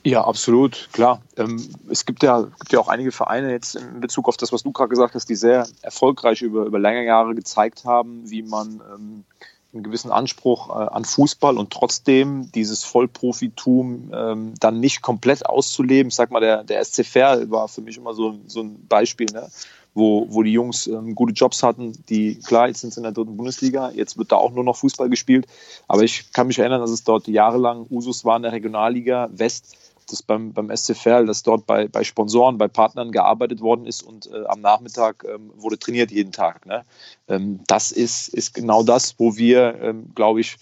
Ja, 0.04 0.24
absolut, 0.24 0.88
klar. 0.92 1.22
Ähm, 1.36 1.64
es 1.88 2.04
gibt 2.04 2.24
ja, 2.24 2.42
gibt 2.42 2.72
ja 2.72 2.80
auch 2.80 2.88
einige 2.88 3.12
Vereine 3.12 3.52
jetzt 3.52 3.76
in 3.76 4.00
Bezug 4.00 4.26
auf 4.28 4.36
das, 4.36 4.52
was 4.52 4.64
du 4.64 4.72
gerade 4.72 4.88
gesagt 4.88 5.14
hast, 5.14 5.28
die 5.28 5.36
sehr 5.36 5.66
erfolgreich 5.80 6.42
über, 6.42 6.64
über 6.64 6.80
lange 6.80 7.04
Jahre 7.04 7.36
gezeigt 7.36 7.84
haben, 7.84 8.28
wie 8.28 8.42
man 8.42 8.82
ähm, 8.92 9.24
einen 9.72 9.82
gewissen 9.84 10.10
Anspruch 10.10 10.70
äh, 10.70 10.72
an 10.72 11.04
Fußball 11.04 11.56
und 11.56 11.72
trotzdem 11.72 12.50
dieses 12.50 12.82
Vollprofitum 12.82 14.10
ähm, 14.12 14.54
dann 14.58 14.80
nicht 14.80 15.02
komplett 15.02 15.46
auszuleben. 15.46 16.08
Ich 16.08 16.16
sag 16.16 16.32
mal, 16.32 16.40
der, 16.40 16.64
der 16.64 16.84
SC 16.84 17.14
war 17.14 17.68
für 17.68 17.80
mich 17.80 17.96
immer 17.96 18.12
so, 18.12 18.40
so 18.46 18.62
ein 18.62 18.86
Beispiel, 18.88 19.28
ne? 19.32 19.48
wo, 19.94 20.26
wo 20.30 20.42
die 20.42 20.52
Jungs 20.52 20.86
ähm, 20.86 21.14
gute 21.14 21.32
Jobs 21.32 21.62
hatten, 21.62 21.92
die, 22.08 22.36
klar, 22.36 22.68
jetzt 22.68 22.80
sind 22.80 22.92
sie 22.92 23.00
in 23.00 23.04
der 23.04 23.12
dritten 23.12 23.36
Bundesliga, 23.36 23.90
jetzt 23.90 24.16
wird 24.18 24.32
da 24.32 24.36
auch 24.36 24.52
nur 24.52 24.64
noch 24.64 24.76
Fußball 24.76 25.08
gespielt, 25.08 25.46
aber 25.86 26.02
ich 26.02 26.32
kann 26.32 26.46
mich 26.46 26.58
erinnern, 26.58 26.80
dass 26.80 26.90
es 26.90 27.04
dort 27.04 27.28
jahrelang 27.28 27.86
Usus 27.90 28.24
war 28.24 28.36
in 28.36 28.42
der 28.42 28.52
Regionalliga 28.52 29.28
West, 29.32 29.76
das 30.06 30.22
beim, 30.22 30.52
beim 30.52 30.74
SCFL, 30.74 31.26
dass 31.26 31.42
dort 31.42 31.66
bei, 31.66 31.88
bei 31.88 32.04
Sponsoren, 32.04 32.58
bei 32.58 32.68
Partnern 32.68 33.12
gearbeitet 33.12 33.60
worden 33.60 33.86
ist 33.86 34.02
und 34.02 34.26
äh, 34.26 34.44
am 34.46 34.60
Nachmittag 34.60 35.24
ähm, 35.28 35.52
wurde 35.56 35.78
trainiert 35.78 36.10
jeden 36.10 36.32
Tag. 36.32 36.66
Ne? 36.66 36.84
Ähm, 37.28 37.60
das 37.66 37.92
ist, 37.92 38.28
ist 38.28 38.54
genau 38.54 38.82
das, 38.82 39.18
wo 39.18 39.36
wir, 39.36 39.80
ähm, 39.80 40.12
glaube 40.14 40.40
ich, 40.40 40.56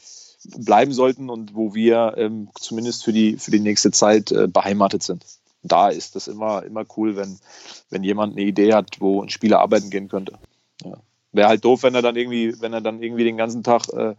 bleiben 0.56 0.92
sollten 0.92 1.28
und 1.28 1.54
wo 1.54 1.74
wir 1.74 2.14
ähm, 2.16 2.48
zumindest 2.58 3.04
für 3.04 3.12
die, 3.12 3.36
für 3.36 3.50
die 3.50 3.60
nächste 3.60 3.90
Zeit 3.90 4.32
äh, 4.32 4.48
beheimatet 4.48 5.02
sind. 5.02 5.24
Da 5.62 5.90
ist 5.90 6.16
das 6.16 6.28
immer, 6.28 6.62
immer 6.62 6.84
cool, 6.96 7.16
wenn, 7.16 7.38
wenn 7.90 8.02
jemand 8.02 8.36
eine 8.36 8.46
Idee 8.46 8.72
hat, 8.72 9.00
wo 9.00 9.22
ein 9.22 9.28
Spieler 9.28 9.60
arbeiten 9.60 9.90
gehen 9.90 10.08
könnte. 10.08 10.38
Ja. 10.82 10.96
Wäre 11.32 11.48
halt 11.48 11.64
doof, 11.64 11.84
wenn 11.84 11.94
er 11.94 12.02
dann 12.02 12.16
irgendwie, 12.16 12.54
wenn 12.60 12.72
er 12.72 12.80
dann 12.80 13.02
irgendwie 13.02 13.24
den 13.24 13.36
ganzen 13.36 13.62
Tag 13.62 13.88
äh, 13.92 14.14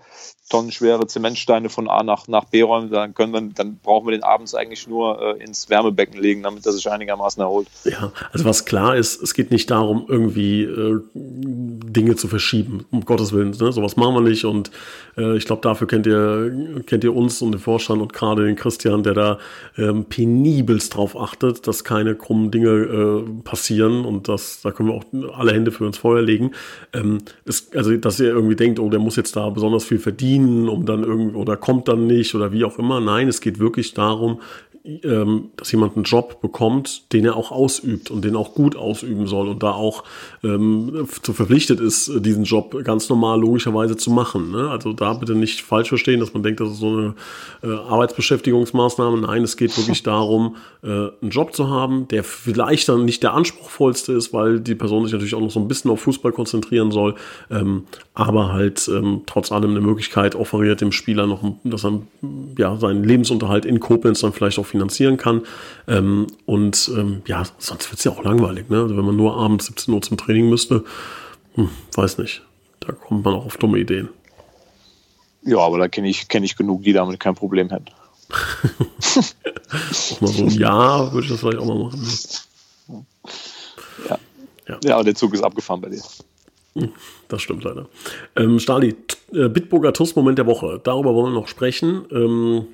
tonnenschwere 0.49 1.07
Zementsteine 1.07 1.69
von 1.69 1.89
A 1.89 2.03
nach, 2.03 2.27
nach 2.27 2.45
B 2.45 2.61
räumt, 2.61 2.93
dann 2.93 3.13
können 3.13 3.33
wir, 3.33 3.41
dann 3.41 3.79
brauchen 3.81 4.07
wir 4.07 4.11
den 4.11 4.23
abends 4.23 4.53
eigentlich 4.53 4.87
nur 4.87 5.19
äh, 5.21 5.43
ins 5.43 5.69
Wärmebecken 5.69 6.19
legen, 6.19 6.43
damit 6.43 6.65
er 6.65 6.73
sich 6.73 6.89
einigermaßen 6.89 7.41
erholt. 7.41 7.67
Ja, 7.85 8.11
also 8.31 8.45
was 8.45 8.65
klar 8.65 8.95
ist, 8.95 9.21
es 9.21 9.33
geht 9.33 9.51
nicht 9.51 9.71
darum, 9.71 10.05
irgendwie 10.07 10.63
äh, 10.63 11.01
Dinge 11.13 12.15
zu 12.15 12.27
verschieben, 12.27 12.85
um 12.91 13.03
Gottes 13.05 13.33
Willen. 13.33 13.51
Ne? 13.51 13.71
Sowas 13.71 13.95
machen 13.95 14.13
wir 14.15 14.21
nicht 14.21 14.45
und 14.45 14.71
äh, 15.17 15.37
ich 15.37 15.45
glaube, 15.45 15.61
dafür 15.61 15.87
kennt 15.87 16.05
ihr, 16.05 16.83
kennt 16.85 17.03
ihr 17.03 17.15
uns 17.15 17.41
und 17.41 17.53
den 17.53 17.59
Vorstand 17.59 18.01
und 18.01 18.13
gerade 18.13 18.45
den 18.45 18.55
Christian, 18.55 19.03
der 19.03 19.13
da 19.13 19.39
ähm, 19.77 20.05
penibelst 20.05 20.95
drauf 20.95 21.17
achtet, 21.17 21.65
dass 21.67 21.83
keine 21.83 22.15
krummen 22.15 22.51
Dinge 22.51 22.69
äh, 22.69 23.41
passieren 23.43 24.05
und 24.05 24.27
das, 24.27 24.61
da 24.61 24.71
können 24.71 24.89
wir 24.89 24.95
auch 24.95 25.37
alle 25.37 25.53
Hände 25.53 25.71
für 25.71 25.85
ins 25.85 25.97
Feuer 25.97 26.21
legen. 26.21 26.51
Ähm, 26.93 27.00
es, 27.45 27.71
also, 27.73 27.95
dass 27.97 28.19
ihr 28.19 28.29
irgendwie 28.29 28.55
denkt, 28.55 28.79
oh, 28.79 28.89
der 28.89 28.99
muss 28.99 29.15
jetzt 29.15 29.35
da 29.35 29.49
besonders 29.49 29.83
viel 29.83 29.99
verdienen, 29.99 30.69
um 30.69 30.85
dann 30.85 31.03
irgendwie, 31.03 31.35
oder 31.35 31.57
kommt 31.57 31.87
dann 31.87 32.07
nicht 32.07 32.35
oder 32.35 32.51
wie 32.51 32.63
auch 32.63 32.79
immer. 32.79 32.99
Nein, 32.99 33.27
es 33.27 33.41
geht 33.41 33.59
wirklich 33.59 33.93
darum, 33.93 34.39
ähm, 34.83 35.51
dass 35.57 35.71
jemand 35.71 35.95
einen 35.95 36.05
Job 36.05 36.41
bekommt, 36.41 37.13
den 37.13 37.25
er 37.25 37.35
auch 37.35 37.51
ausübt 37.51 38.09
und 38.09 38.25
den 38.25 38.35
auch 38.35 38.55
gut 38.55 38.75
ausüben 38.75 39.27
soll 39.27 39.47
und 39.47 39.61
da 39.61 39.71
auch 39.71 40.03
ähm, 40.43 41.07
zu 41.21 41.33
verpflichtet 41.33 41.79
ist, 41.79 42.11
diesen 42.25 42.45
Job 42.45 42.83
ganz 42.83 43.07
normal 43.07 43.39
logischerweise 43.39 43.95
zu 43.95 44.09
machen. 44.09 44.51
Ne? 44.51 44.69
Also 44.69 44.93
da 44.93 45.13
bitte 45.13 45.35
nicht 45.35 45.61
falsch 45.61 45.89
verstehen, 45.89 46.19
dass 46.19 46.33
man 46.33 46.41
denkt, 46.41 46.59
das 46.61 46.71
ist 46.71 46.79
so 46.79 46.87
eine 46.87 47.15
äh, 47.63 47.67
Arbeitsbeschäftigungsmaßnahme. 47.67 49.21
Nein, 49.21 49.43
es 49.43 49.55
geht 49.55 49.77
wirklich 49.77 50.01
darum, 50.03 50.55
äh, 50.83 50.87
einen 50.87 51.29
Job 51.29 51.53
zu 51.53 51.69
haben, 51.69 52.07
der 52.07 52.23
vielleicht 52.23 52.89
dann 52.89 53.05
nicht 53.05 53.21
der 53.21 53.33
anspruchsvollste 53.33 54.13
ist, 54.13 54.33
weil 54.33 54.59
die 54.59 54.75
Person 54.75 55.03
sich 55.03 55.13
natürlich 55.13 55.35
auch 55.35 55.41
noch 55.41 55.51
so 55.51 55.59
ein 55.59 55.67
bisschen 55.67 55.91
auf 55.91 56.01
Fußball 56.01 56.31
konzentrieren 56.31 56.91
soll, 56.91 57.15
ähm, 57.51 57.83
aber 58.15 58.51
halt 58.51 58.87
ähm, 58.87 59.21
trotz 59.27 59.51
allem 59.51 59.71
eine 59.71 59.81
Möglichkeit 59.81 60.35
offeriert 60.35 60.81
dem 60.81 60.91
Spieler 60.91 61.27
noch, 61.27 61.43
dass 61.63 61.85
er 61.85 62.01
ja 62.57 62.75
seinen 62.77 63.03
Lebensunterhalt 63.03 63.65
in 63.65 63.79
Koblenz 63.79 64.21
dann 64.21 64.33
vielleicht 64.33 64.57
auch 64.57 64.70
finanzieren 64.71 65.17
kann. 65.17 65.43
Ähm, 65.87 66.27
und 66.45 66.91
ähm, 66.95 67.21
ja, 67.27 67.43
sonst 67.59 67.89
wird 67.91 67.99
es 67.99 68.03
ja 68.03 68.11
auch 68.11 68.23
langweilig, 68.23 68.69
ne? 68.69 68.81
Also 68.81 68.97
wenn 68.97 69.05
man 69.05 69.15
nur 69.15 69.37
abends 69.37 69.67
17 69.67 69.93
Uhr 69.93 70.01
zum 70.01 70.17
Training 70.17 70.49
müsste, 70.49 70.83
hm, 71.55 71.69
weiß 71.93 72.17
nicht. 72.17 72.41
Da 72.79 72.93
kommt 72.93 73.23
man 73.23 73.35
auch 73.35 73.45
auf 73.45 73.57
dumme 73.57 73.77
Ideen. 73.77 74.09
Ja, 75.43 75.59
aber 75.59 75.77
da 75.77 75.87
kenne 75.87 76.09
ich, 76.09 76.27
kenn 76.27 76.43
ich 76.43 76.55
genug, 76.55 76.83
die 76.83 76.93
damit 76.93 77.19
kein 77.19 77.35
Problem 77.35 77.69
hätten. 77.69 77.91
auch 80.11 80.21
mal 80.21 80.27
so 80.27 80.43
ein 80.43 80.49
Jahr 80.49 81.11
würde 81.13 81.25
ich 81.25 81.31
das 81.31 81.41
vielleicht 81.41 81.57
auch 81.57 81.65
mal 81.65 81.77
machen. 81.77 82.07
Ja. 84.07 84.17
Ja. 84.67 84.79
ja, 84.83 84.95
aber 84.95 85.03
der 85.03 85.15
Zug 85.15 85.33
ist 85.33 85.43
abgefahren 85.43 85.81
bei 85.81 85.89
dir. 85.89 86.01
Hm, 86.75 86.91
das 87.27 87.41
stimmt 87.41 87.63
leider. 87.63 87.87
Ähm, 88.35 88.59
Stali, 88.59 88.95
äh, 89.33 89.49
Bitburger 89.49 89.93
TUS-Moment 89.93 90.37
der 90.37 90.45
Woche. 90.45 90.79
Darüber 90.83 91.13
wollen 91.13 91.33
wir 91.33 91.39
noch 91.39 91.47
sprechen. 91.47 92.05
Ähm, 92.11 92.67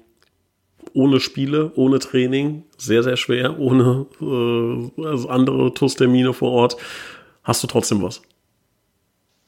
ohne 0.94 1.20
Spiele, 1.20 1.72
ohne 1.76 2.00
Training, 2.00 2.64
sehr, 2.78 3.04
sehr 3.04 3.18
schwer, 3.18 3.60
ohne 3.60 4.06
äh, 4.22 5.04
also 5.06 5.30
andere 5.30 5.74
TUS-Termine 5.74 6.34
vor 6.34 6.52
Ort, 6.52 6.78
hast 7.44 7.64
du 7.64 7.68
trotzdem 7.68 8.02
was. 8.02 8.22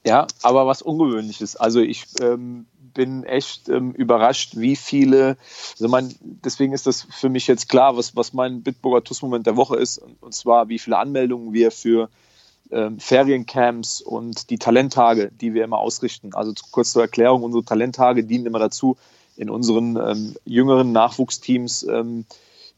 Ja, 0.06 0.28
aber 0.42 0.66
was 0.66 0.82
Ungewöhnliches. 0.82 1.56
Also 1.56 1.82
ich 1.82 2.06
ähm, 2.22 2.66
bin 2.94 3.24
echt 3.24 3.70
ähm, 3.70 3.92
überrascht, 3.92 4.54
wie 4.56 4.76
viele, 4.76 5.38
also 5.74 5.88
mein, 5.88 6.16
deswegen 6.22 6.74
ist 6.74 6.88
das 6.88 7.06
für 7.10 7.30
mich 7.30 7.48
jetzt 7.48 7.70
klar, 7.70 7.98
was, 7.98 8.16
was 8.16 8.34
mein 8.34 8.64
Bitburger 8.64 9.04
TUS-Moment 9.04 9.46
der 9.46 9.58
Woche 9.58 9.76
ist, 9.76 9.98
und, 9.98 10.22
und, 10.22 10.34
zwar 10.34 10.70
wie 10.70 10.80
viele 10.80 10.98
Anmeldungen 10.98 11.54
wir 11.54 11.72
für 11.72 12.10
ähm, 12.72 13.00
Feriencamps 13.00 14.02
und 14.02 14.50
die 14.50 14.58
Talenttage, 14.58 15.32
die 15.40 15.54
wir 15.54 15.64
immer 15.64 15.80
ausrichten. 15.80 16.34
Also 16.34 16.54
kurz 16.72 16.94
zur 16.94 17.02
Erklärung, 17.02 17.44
unsere 17.44 17.64
Talenttage 17.64 18.24
dienen 18.24 18.46
immer 18.46 18.60
dazu, 18.60 18.98
in 19.40 19.50
unseren 19.50 19.96
ähm, 19.96 20.36
jüngeren 20.46 20.92
Nachwuchsteams 20.92 21.84
ähm, 21.84 22.26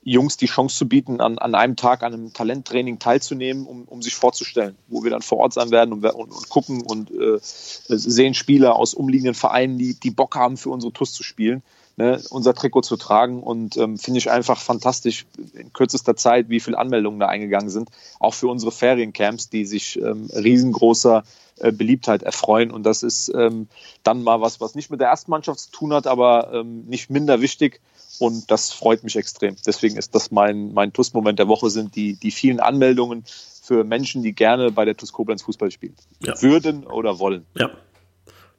Jungs 0.04 0.38
die 0.38 0.47
Chance 0.47 0.78
zu 0.78 0.88
bieten, 0.88 1.21
an, 1.21 1.38
an 1.38 1.54
einem 1.54 1.76
Tag 1.76 2.04
an 2.04 2.13
einem 2.13 2.34
Talenttraining 2.34 3.00
teilzunehmen, 3.00 3.65
um, 3.65 3.84
um 3.84 4.02
sich 4.02 4.15
vorzustellen, 4.15 4.76
wo 4.88 5.04
wir 5.04 5.12
dann 5.12 5.21
vor 5.21 5.39
Ort 5.39 5.54
sein 5.54 5.71
werden 5.71 5.91
und, 5.93 6.06
und, 6.06 6.32
und 6.32 6.50
gucken 6.50 6.82
und 6.82 7.12
äh, 7.12 7.38
sehen 7.41 8.34
Spieler 8.34 8.76
aus 8.76 8.93
umliegenden 8.93 9.36
Vereinen, 9.36 9.78
die, 9.78 9.93
die 9.93 10.12
Bock 10.12 10.36
haben, 10.36 10.58
für 10.58 10.69
unsere 10.69 10.93
TUS 10.93 11.13
zu 11.13 11.24
spielen, 11.24 11.62
ne, 11.97 12.21
unser 12.30 12.56
Trikot 12.56 12.82
zu 12.82 12.97
tragen. 12.97 13.43
Und 13.43 13.78
ähm, 13.78 13.97
finde 13.97 14.19
ich 14.19 14.32
einfach 14.32 14.60
fantastisch 14.60 15.26
in 15.54 15.71
kürzester 15.74 16.15
Zeit, 16.15 16.50
wie 16.50 16.60
viele 16.60 16.80
Anmeldungen 16.80 17.19
da 17.19 17.28
eingegangen 17.28 17.69
sind, 17.69 17.89
auch 18.19 18.34
für 18.34 18.47
unsere 18.47 18.71
Feriencamps, 18.71 19.50
die 19.50 19.65
sich 19.65 20.00
ähm, 20.02 20.30
riesengroßer 20.34 21.24
äh, 21.62 21.71
Beliebtheit 21.71 22.24
erfreuen. 22.24 22.71
Und 22.71 22.84
das 22.84 23.04
ist 23.04 23.32
ähm, 23.36 23.67
dann 24.04 24.24
mal 24.24 24.41
was, 24.41 24.60
was 24.60 24.76
nicht 24.76 24.89
mit 24.89 25.00
der 25.00 25.10
ersten 25.10 25.32
Mannschaft 25.32 25.60
zu 25.60 25.71
tun 25.71 25.93
hat, 25.93 26.08
aber 26.08 26.52
ähm, 26.54 26.86
nicht 26.86 27.10
minder 27.10 27.41
wichtig. 27.41 27.82
Und 28.19 28.52
das 28.52 28.71
freut 28.71 29.04
mich 29.04 29.15
extrem. 29.15 29.56
Deswegen 29.65 29.97
ist 29.97 30.13
das 30.13 30.32
mein, 30.32 30.74
mein 30.74 30.93
TUS-Moment 30.93 31.39
der 31.39 31.47
Woche, 31.47 31.69
sind 31.69 31.95
die, 31.95 32.15
die 32.15 32.32
vielen 32.32 32.60
Anmeldungen 32.60 33.24
für 33.63 33.84
Menschen, 33.84 34.21
die 34.21 34.34
gerne 34.34 34.71
bei 34.71 34.86
der 34.86 34.97
TUS 34.97 35.13
Koblenz 35.13 35.43
Fußball 35.43 35.71
spielen. 35.71 35.95
Ja. 36.24 36.39
Würden 36.41 36.86
oder 36.86 37.19
wollen. 37.19 37.45
Ja. 37.58 37.69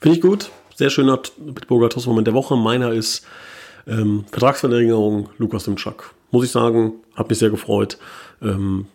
Finde 0.01 0.17
ich 0.17 0.23
gut. 0.23 0.51
Sehr 0.75 0.91
schöner 0.91 1.21
Bitburger 1.38 1.91
TUS-Moment 1.91 2.27
der 2.27 2.35
Woche. 2.35 2.57
Meiner 2.57 2.93
ist 2.93 3.25
ähm, 3.87 4.25
Vertragsverlängerung 4.31 5.29
Lukas 5.38 5.65
Dimczak. 5.65 6.15
Muss 6.31 6.45
ich 6.45 6.51
sagen, 6.51 6.95
hat 7.15 7.29
mich 7.29 7.38
sehr 7.38 7.51
gefreut. 7.51 7.99
Ähm, 8.41 8.87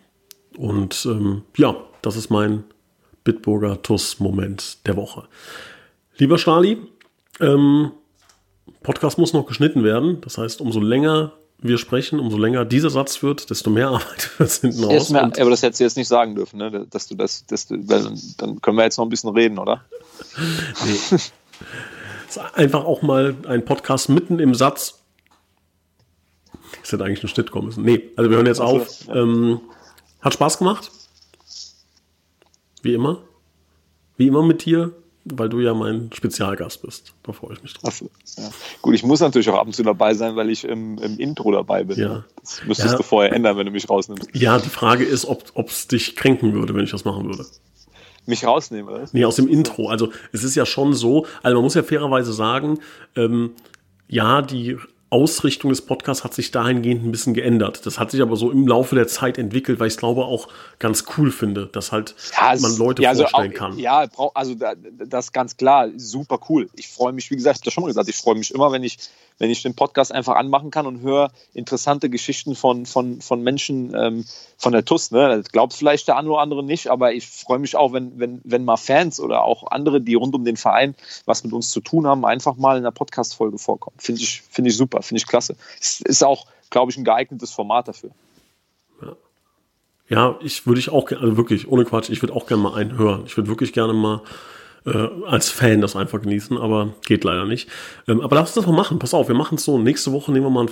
und 0.56 1.06
ähm, 1.06 1.42
ja, 1.56 1.76
das 2.02 2.16
ist 2.16 2.30
mein 2.30 2.64
Bitburger 3.28 3.82
TUS-Moment 3.82 4.86
der 4.86 4.96
Woche. 4.96 5.28
Lieber 6.16 6.36
Charlie, 6.36 6.78
ähm, 7.40 7.92
Podcast 8.82 9.18
muss 9.18 9.34
noch 9.34 9.44
geschnitten 9.44 9.84
werden. 9.84 10.22
Das 10.22 10.38
heißt, 10.38 10.62
umso 10.62 10.80
länger 10.80 11.34
wir 11.58 11.76
sprechen, 11.76 12.20
umso 12.20 12.38
länger 12.38 12.64
dieser 12.64 12.88
Satz 12.88 13.22
wird, 13.22 13.50
desto 13.50 13.68
mehr 13.68 13.88
Arbeit 13.88 14.30
wird 14.38 14.50
hinten 14.50 14.82
raus. 14.82 15.10
Mehr, 15.10 15.24
aber 15.24 15.50
das 15.50 15.62
hättest 15.62 15.80
du 15.80 15.84
jetzt 15.84 15.98
nicht 15.98 16.08
sagen 16.08 16.36
dürfen, 16.36 16.56
ne? 16.56 16.86
dass 16.88 17.06
du 17.06 17.16
das, 17.16 17.44
dass 17.44 17.66
du, 17.66 17.76
dann 17.76 18.62
können 18.62 18.78
wir 18.78 18.84
jetzt 18.84 18.96
noch 18.96 19.04
ein 19.04 19.10
bisschen 19.10 19.34
reden, 19.36 19.58
oder? 19.58 19.84
nee. 20.86 21.18
einfach 22.54 22.86
auch 22.86 23.02
mal 23.02 23.36
ein 23.46 23.62
Podcast 23.62 24.08
mitten 24.08 24.38
im 24.38 24.54
Satz. 24.54 25.02
Das 26.80 26.92
hätte 26.92 27.04
eigentlich 27.04 27.22
ein 27.22 27.28
Schnitt 27.28 27.50
kommen 27.50 27.66
müssen. 27.66 27.84
Nee, 27.84 28.08
also 28.16 28.30
wir 28.30 28.38
hören 28.38 28.46
jetzt 28.46 28.62
also, 28.62 28.76
auf. 28.76 29.06
Ja. 29.06 29.16
Ähm, 29.16 29.60
hat 30.22 30.32
Spaß 30.32 30.56
gemacht. 30.56 30.92
Wie 32.88 32.94
immer. 32.94 33.18
Wie 34.16 34.28
immer 34.28 34.42
mit 34.42 34.64
dir, 34.64 34.92
weil 35.26 35.50
du 35.50 35.60
ja 35.60 35.74
mein 35.74 36.08
Spezialgast 36.14 36.80
bist. 36.80 37.12
Da 37.22 37.32
freue 37.32 37.52
ich 37.52 37.62
mich 37.62 37.74
drauf. 37.74 37.98
So, 37.98 38.08
ja. 38.38 38.48
Gut, 38.80 38.94
ich 38.94 39.04
muss 39.04 39.20
natürlich 39.20 39.50
auch 39.50 39.58
ab 39.58 39.66
und 39.66 39.74
zu 39.74 39.82
dabei 39.82 40.14
sein, 40.14 40.36
weil 40.36 40.48
ich 40.48 40.64
im, 40.64 40.96
im 40.96 41.18
Intro 41.18 41.52
dabei 41.52 41.84
bin. 41.84 41.98
Ja. 41.98 42.24
Das 42.40 42.64
müsstest 42.64 42.92
ja. 42.92 42.96
du 42.96 43.02
vorher 43.02 43.34
ändern, 43.34 43.58
wenn 43.58 43.66
du 43.66 43.72
mich 43.72 43.90
rausnimmst. 43.90 44.30
Ja, 44.32 44.58
die 44.58 44.70
Frage 44.70 45.04
ist, 45.04 45.26
ob 45.26 45.68
es 45.68 45.86
dich 45.86 46.16
kränken 46.16 46.54
würde, 46.54 46.74
wenn 46.74 46.82
ich 46.82 46.90
das 46.90 47.04
machen 47.04 47.26
würde. 47.26 47.44
Mich 48.24 48.46
rausnehmen, 48.46 48.88
oder? 48.90 49.04
Nee, 49.12 49.26
aus 49.26 49.36
dem 49.36 49.48
Intro. 49.48 49.90
Also 49.90 50.10
es 50.32 50.42
ist 50.44 50.54
ja 50.54 50.64
schon 50.64 50.94
so, 50.94 51.26
also 51.42 51.56
man 51.56 51.64
muss 51.64 51.74
ja 51.74 51.82
fairerweise 51.82 52.32
sagen, 52.32 52.78
ähm, 53.16 53.50
ja, 54.08 54.40
die 54.40 54.78
Ausrichtung 55.10 55.70
des 55.70 55.82
Podcasts 55.82 56.22
hat 56.22 56.34
sich 56.34 56.50
dahingehend 56.50 57.04
ein 57.04 57.10
bisschen 57.10 57.32
geändert. 57.32 57.86
Das 57.86 57.98
hat 57.98 58.10
sich 58.10 58.20
aber 58.20 58.36
so 58.36 58.50
im 58.50 58.66
Laufe 58.66 58.94
der 58.94 59.08
Zeit 59.08 59.38
entwickelt, 59.38 59.80
weil 59.80 59.86
ich 59.86 59.94
es 59.94 59.98
glaube 59.98 60.24
auch 60.24 60.48
ganz 60.78 61.04
cool 61.16 61.30
finde, 61.30 61.66
dass 61.66 61.92
halt 61.92 62.14
ja, 62.32 62.54
man 62.60 62.76
Leute 62.76 63.02
ja, 63.02 63.10
also 63.10 63.22
vorstellen 63.22 63.52
auch, 63.52 63.56
kann. 63.56 63.78
Ja, 63.78 64.06
also 64.34 64.54
das 64.54 65.26
ist 65.26 65.32
ganz 65.32 65.56
klar, 65.56 65.88
super 65.96 66.38
cool. 66.48 66.68
Ich 66.74 66.88
freue 66.88 67.12
mich, 67.12 67.30
wie 67.30 67.36
gesagt, 67.36 67.56
ich 67.56 67.60
habe 67.60 67.64
das 67.64 67.74
schon 67.74 67.82
mal 67.82 67.88
gesagt, 67.88 68.08
ich 68.08 68.16
freue 68.16 68.34
mich 68.34 68.52
immer, 68.52 68.70
wenn 68.70 68.84
ich 68.84 68.98
wenn 69.38 69.50
ich 69.50 69.62
den 69.62 69.74
Podcast 69.74 70.12
einfach 70.12 70.36
anmachen 70.36 70.70
kann 70.70 70.86
und 70.86 71.00
höre 71.00 71.30
interessante 71.54 72.10
Geschichten 72.10 72.54
von, 72.54 72.86
von, 72.86 73.20
von 73.20 73.42
Menschen 73.42 73.94
ähm, 73.94 74.24
von 74.56 74.72
der 74.72 74.84
TUS. 74.84 75.10
Ne? 75.10 75.28
Das 75.28 75.52
glaubt 75.52 75.72
vielleicht 75.72 76.08
der 76.08 76.16
eine 76.16 76.28
oder 76.28 76.40
andere 76.40 76.64
nicht, 76.64 76.88
aber 76.88 77.12
ich 77.12 77.26
freue 77.26 77.58
mich 77.58 77.76
auch, 77.76 77.92
wenn, 77.92 78.18
wenn, 78.18 78.40
wenn 78.44 78.64
mal 78.64 78.76
Fans 78.76 79.20
oder 79.20 79.44
auch 79.44 79.70
andere, 79.70 80.00
die 80.00 80.14
rund 80.14 80.34
um 80.34 80.44
den 80.44 80.56
Verein 80.56 80.94
was 81.24 81.44
mit 81.44 81.52
uns 81.52 81.70
zu 81.70 81.80
tun 81.80 82.06
haben, 82.06 82.24
einfach 82.24 82.56
mal 82.56 82.76
in 82.76 82.84
einer 82.84 82.92
Podcast-Folge 82.92 83.58
vorkommen. 83.58 83.96
Finde 83.98 84.22
ich, 84.22 84.42
find 84.50 84.66
ich 84.66 84.76
super, 84.76 85.02
finde 85.02 85.18
ich 85.18 85.26
klasse. 85.26 85.56
Es 85.80 86.00
ist 86.00 86.24
auch, 86.24 86.46
glaube 86.70 86.90
ich, 86.90 86.98
ein 86.98 87.04
geeignetes 87.04 87.52
Format 87.52 87.88
dafür. 87.88 88.10
Ja. 89.02 89.16
Ja, 90.10 90.38
ich 90.40 90.66
würde 90.66 90.80
ich 90.80 90.88
auch, 90.88 91.10
also 91.10 91.36
wirklich, 91.36 91.68
ohne 91.68 91.84
Quatsch, 91.84 92.08
ich 92.08 92.22
würde 92.22 92.34
auch 92.34 92.46
gerne 92.46 92.62
mal 92.62 92.74
einen 92.74 92.96
hören. 92.96 93.24
Ich 93.26 93.36
würde 93.36 93.50
wirklich 93.50 93.74
gerne 93.74 93.92
mal 93.92 94.22
äh, 94.86 95.08
als 95.26 95.50
Fan 95.50 95.80
das 95.80 95.96
einfach 95.96 96.20
genießen, 96.20 96.56
aber 96.58 96.94
geht 97.06 97.24
leider 97.24 97.44
nicht. 97.44 97.68
Ähm, 98.06 98.20
aber 98.20 98.36
lass 98.36 98.50
uns 98.50 98.56
das 98.56 98.66
mal 98.66 98.76
machen. 98.76 98.98
Pass 98.98 99.14
auf, 99.14 99.28
wir 99.28 99.34
machen 99.34 99.54
es 99.56 99.64
so. 99.64 99.78
Nächste 99.78 100.12
Woche 100.12 100.30
nehmen 100.32 100.44
wir 100.46 100.50
mal 100.50 100.66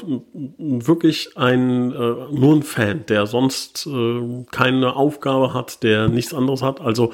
wirklich 0.59 1.37
einen, 1.37 1.93
äh, 1.93 2.15
nur 2.33 2.53
einen 2.53 2.63
Fan, 2.63 3.05
der 3.07 3.27
sonst 3.27 3.87
äh, 3.87 4.45
keine 4.51 4.97
Aufgabe 4.97 5.55
hat, 5.55 5.83
der 5.83 6.09
nichts 6.09 6.35
anderes 6.35 6.63
hat. 6.63 6.81
Also 6.81 7.13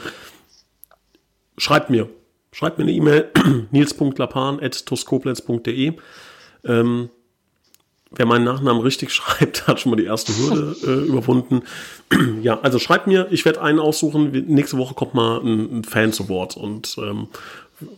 schreibt 1.58 1.90
mir. 1.90 2.08
schreibt 2.52 2.78
mir 2.78 2.84
eine 2.84 2.92
E-Mail, 2.92 3.30
nils.lapan.toskoblenz.de. 3.70 5.92
Ähm, 6.64 7.10
wer 8.14 8.26
meinen 8.26 8.44
Nachnamen 8.44 8.82
richtig 8.82 9.10
schreibt, 9.14 9.66
hat 9.66 9.80
schon 9.80 9.90
mal 9.90 9.96
die 9.96 10.04
erste 10.04 10.32
Hürde 10.36 10.76
äh, 10.84 11.06
überwunden. 11.06 11.62
ja, 12.42 12.60
also 12.60 12.78
schreibt 12.78 13.06
mir, 13.06 13.28
ich 13.30 13.44
werde 13.44 13.62
einen 13.62 13.78
aussuchen. 13.78 14.30
Nächste 14.48 14.78
Woche 14.78 14.94
kommt 14.94 15.14
mal 15.14 15.40
ein, 15.40 15.78
ein 15.78 15.84
Fan 15.84 16.12
zu 16.12 16.28
Wort 16.28 16.56
und 16.56 16.96
ähm, 16.98 17.28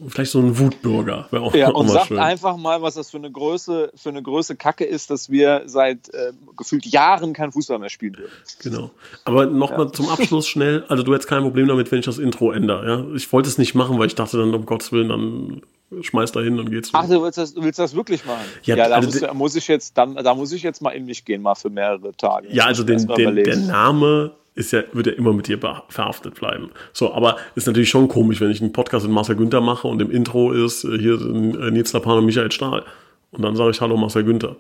vielleicht 0.09 0.31
so 0.31 0.41
ein 0.41 0.59
Wutbürger. 0.59 1.29
Auch, 1.33 1.55
ja, 1.55 1.71
und 1.75 1.89
sagt 1.89 2.09
schön. 2.09 2.19
einfach 2.19 2.57
mal, 2.57 2.83
was 2.83 2.95
das 2.95 3.11
für 3.11 3.17
eine 3.17 3.31
Größe, 3.31 3.93
für 3.95 4.09
eine 4.09 4.23
Größe 4.23 4.57
Kacke 4.57 4.85
ist, 4.85 5.11
dass 5.11 5.31
wir 5.31 5.63
seit 5.67 6.13
äh, 6.15 6.33
gefühlt 6.57 6.87
Jahren 6.87 7.33
kein 7.33 7.53
Fußball 7.53 7.79
mehr 7.79 7.89
spielen 7.89 8.15
dürfen. 8.15 8.33
Genau. 8.63 8.91
Aber 9.25 9.47
nochmal 9.47 9.87
ja. 9.87 9.93
zum 9.93 10.09
Abschluss 10.11 10.47
schnell. 10.47 10.85
Also 10.89 11.03
du 11.03 11.13
hättest 11.13 11.29
kein 11.29 11.43
Problem 11.43 11.69
damit, 11.69 11.91
wenn 11.93 12.01
ich 12.01 12.05
das 12.07 12.19
Intro 12.19 12.53
ändere. 12.53 12.87
Ja? 12.87 13.15
Ich 13.15 13.33
wollte 13.33 13.49
es 13.49 13.59
nicht 13.59 13.75
machen, 13.75 13.99
weil 13.99 14.07
ich 14.07 14.15
dachte 14.15 14.39
dann, 14.39 14.55
um 14.55 14.67
Gottes 14.67 14.93
Willen, 14.93 15.09
dann 15.09 15.63
schmeiß 16.03 16.33
da 16.33 16.41
hin 16.41 16.59
und 16.59 16.71
geht's. 16.71 16.91
Ach, 16.93 17.09
du 17.09 17.23
willst 17.23 17.39
das, 17.39 17.55
willst 17.57 17.79
das 17.79 17.95
wirklich 17.95 18.25
machen? 18.25 18.45
Ja, 18.65 18.77
ja 18.77 18.89
da 18.89 18.97
also 18.97 19.09
muss, 19.09 19.35
muss, 19.35 19.57
ich 19.57 19.69
jetzt, 19.69 19.97
dann, 19.97 20.15
da 20.17 20.35
muss 20.35 20.53
ich 20.53 20.63
jetzt 20.63 20.83
mal 20.83 20.91
in 20.91 21.05
mich 21.05 21.25
gehen, 21.25 21.43
mal 21.43 21.55
für 21.55 21.71
mehrere 21.71 22.13
Tage. 22.17 22.49
Ja, 22.51 22.67
also 22.67 22.83
den, 22.83 23.07
den, 23.07 23.37
der 23.37 23.57
Name 23.57 24.33
ist 24.55 24.73
ja, 24.73 24.83
wird 24.93 25.07
ja 25.07 25.13
immer 25.15 25.33
mit 25.33 25.49
dir 25.49 25.59
verhaftet 25.89 26.35
bleiben. 26.35 26.71
So, 26.93 27.13
aber 27.13 27.37
ist 27.55 27.67
natürlich 27.67 27.91
schon 27.91 28.09
komisch, 28.09 28.41
wenn 28.41 28.51
ich 28.51 28.61
einen 28.61 28.73
Podcast 28.73 29.05
mit 29.05 29.15
Marcel 29.15 29.37
Günther 29.37 29.61
mache 29.61 29.89
und 29.89 30.01
im 30.01 30.11
Intro 30.11 30.53
ist 30.53 30.85
äh, 30.85 30.99
hier 30.99 31.21
äh, 31.21 31.71
Nils 31.71 31.93
Lapan 31.93 32.19
und 32.19 32.27
Michael 32.27 32.53
Stahl. 32.53 32.85
Und 33.33 33.43
dann 33.43 33.57
sage 33.57 33.71
ich 33.73 33.81
Hallo 33.81 33.97
Marcel 33.97 34.25
Günther. 34.25 34.57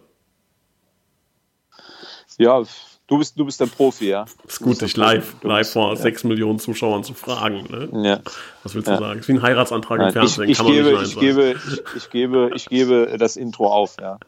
Ja, 2.38 2.64
Du 3.06 3.18
bist, 3.18 3.38
du 3.38 3.44
bist 3.44 3.60
der 3.60 3.66
Profi, 3.66 4.08
ja. 4.08 4.24
Ist 4.48 4.60
gut, 4.60 4.80
dich 4.80 4.96
live, 4.96 5.34
live 5.42 5.70
vor 5.70 5.90
ja. 5.90 5.96
sechs 5.96 6.24
Millionen 6.24 6.58
Zuschauern 6.58 7.04
zu 7.04 7.12
fragen. 7.12 7.66
Ne? 7.68 8.08
Ja. 8.08 8.20
Was 8.62 8.74
willst 8.74 8.88
du 8.88 8.92
ja. 8.92 8.98
sagen? 8.98 9.20
Ist 9.20 9.28
wie 9.28 9.32
ein 9.32 9.42
Heiratsantrag 9.42 9.98
Nein, 9.98 10.08
im 10.08 10.12
Fernsehen. 10.14 10.44
Ich, 10.44 10.58
ich 10.58 10.66
gebe, 10.66 11.02
ich, 11.02 11.20
gebe, 11.20 11.50
ich, 11.52 11.82
ich, 11.96 12.10
gebe, 12.10 12.50
ich 12.54 12.66
gebe 12.66 13.16
das 13.18 13.36
Intro 13.36 13.70
auf, 13.70 13.96
ja. 14.00 14.18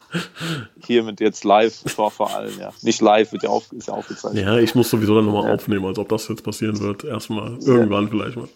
Hiermit 0.85 1.19
jetzt 1.21 1.43
live 1.43 1.73
vor, 1.87 2.11
vor 2.11 2.35
allem, 2.35 2.59
ja. 2.59 2.71
Nicht 2.83 3.01
live, 3.01 3.31
wird 3.31 3.43
ja 3.43 3.49
auf, 3.49 3.71
ist 3.71 3.87
ja 3.87 3.95
aufgezeichnet. 3.95 4.45
Ja, 4.45 4.57
ich 4.59 4.75
muss 4.75 4.91
sowieso 4.91 5.15
dann 5.15 5.25
nochmal 5.25 5.47
ja. 5.49 5.55
aufnehmen, 5.55 5.85
als 5.85 5.97
ob 5.97 6.09
das 6.09 6.27
jetzt 6.27 6.43
passieren 6.43 6.79
wird. 6.79 7.03
Erstmal, 7.03 7.57
irgendwann 7.65 8.09
vielleicht 8.09 8.35
mal. 8.35 8.47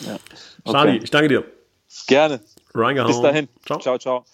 Ja. 0.00 0.18
Okay. 0.64 0.72
Charlie, 0.72 0.98
ich 0.98 1.10
danke 1.12 1.28
dir. 1.28 1.44
Gerne. 2.08 2.40
Reingehauen. 2.74 3.12
Bis 3.12 3.22
dahin. 3.22 3.48
Ciao, 3.64 3.78
ciao. 3.78 3.98
ciao. 3.98 4.24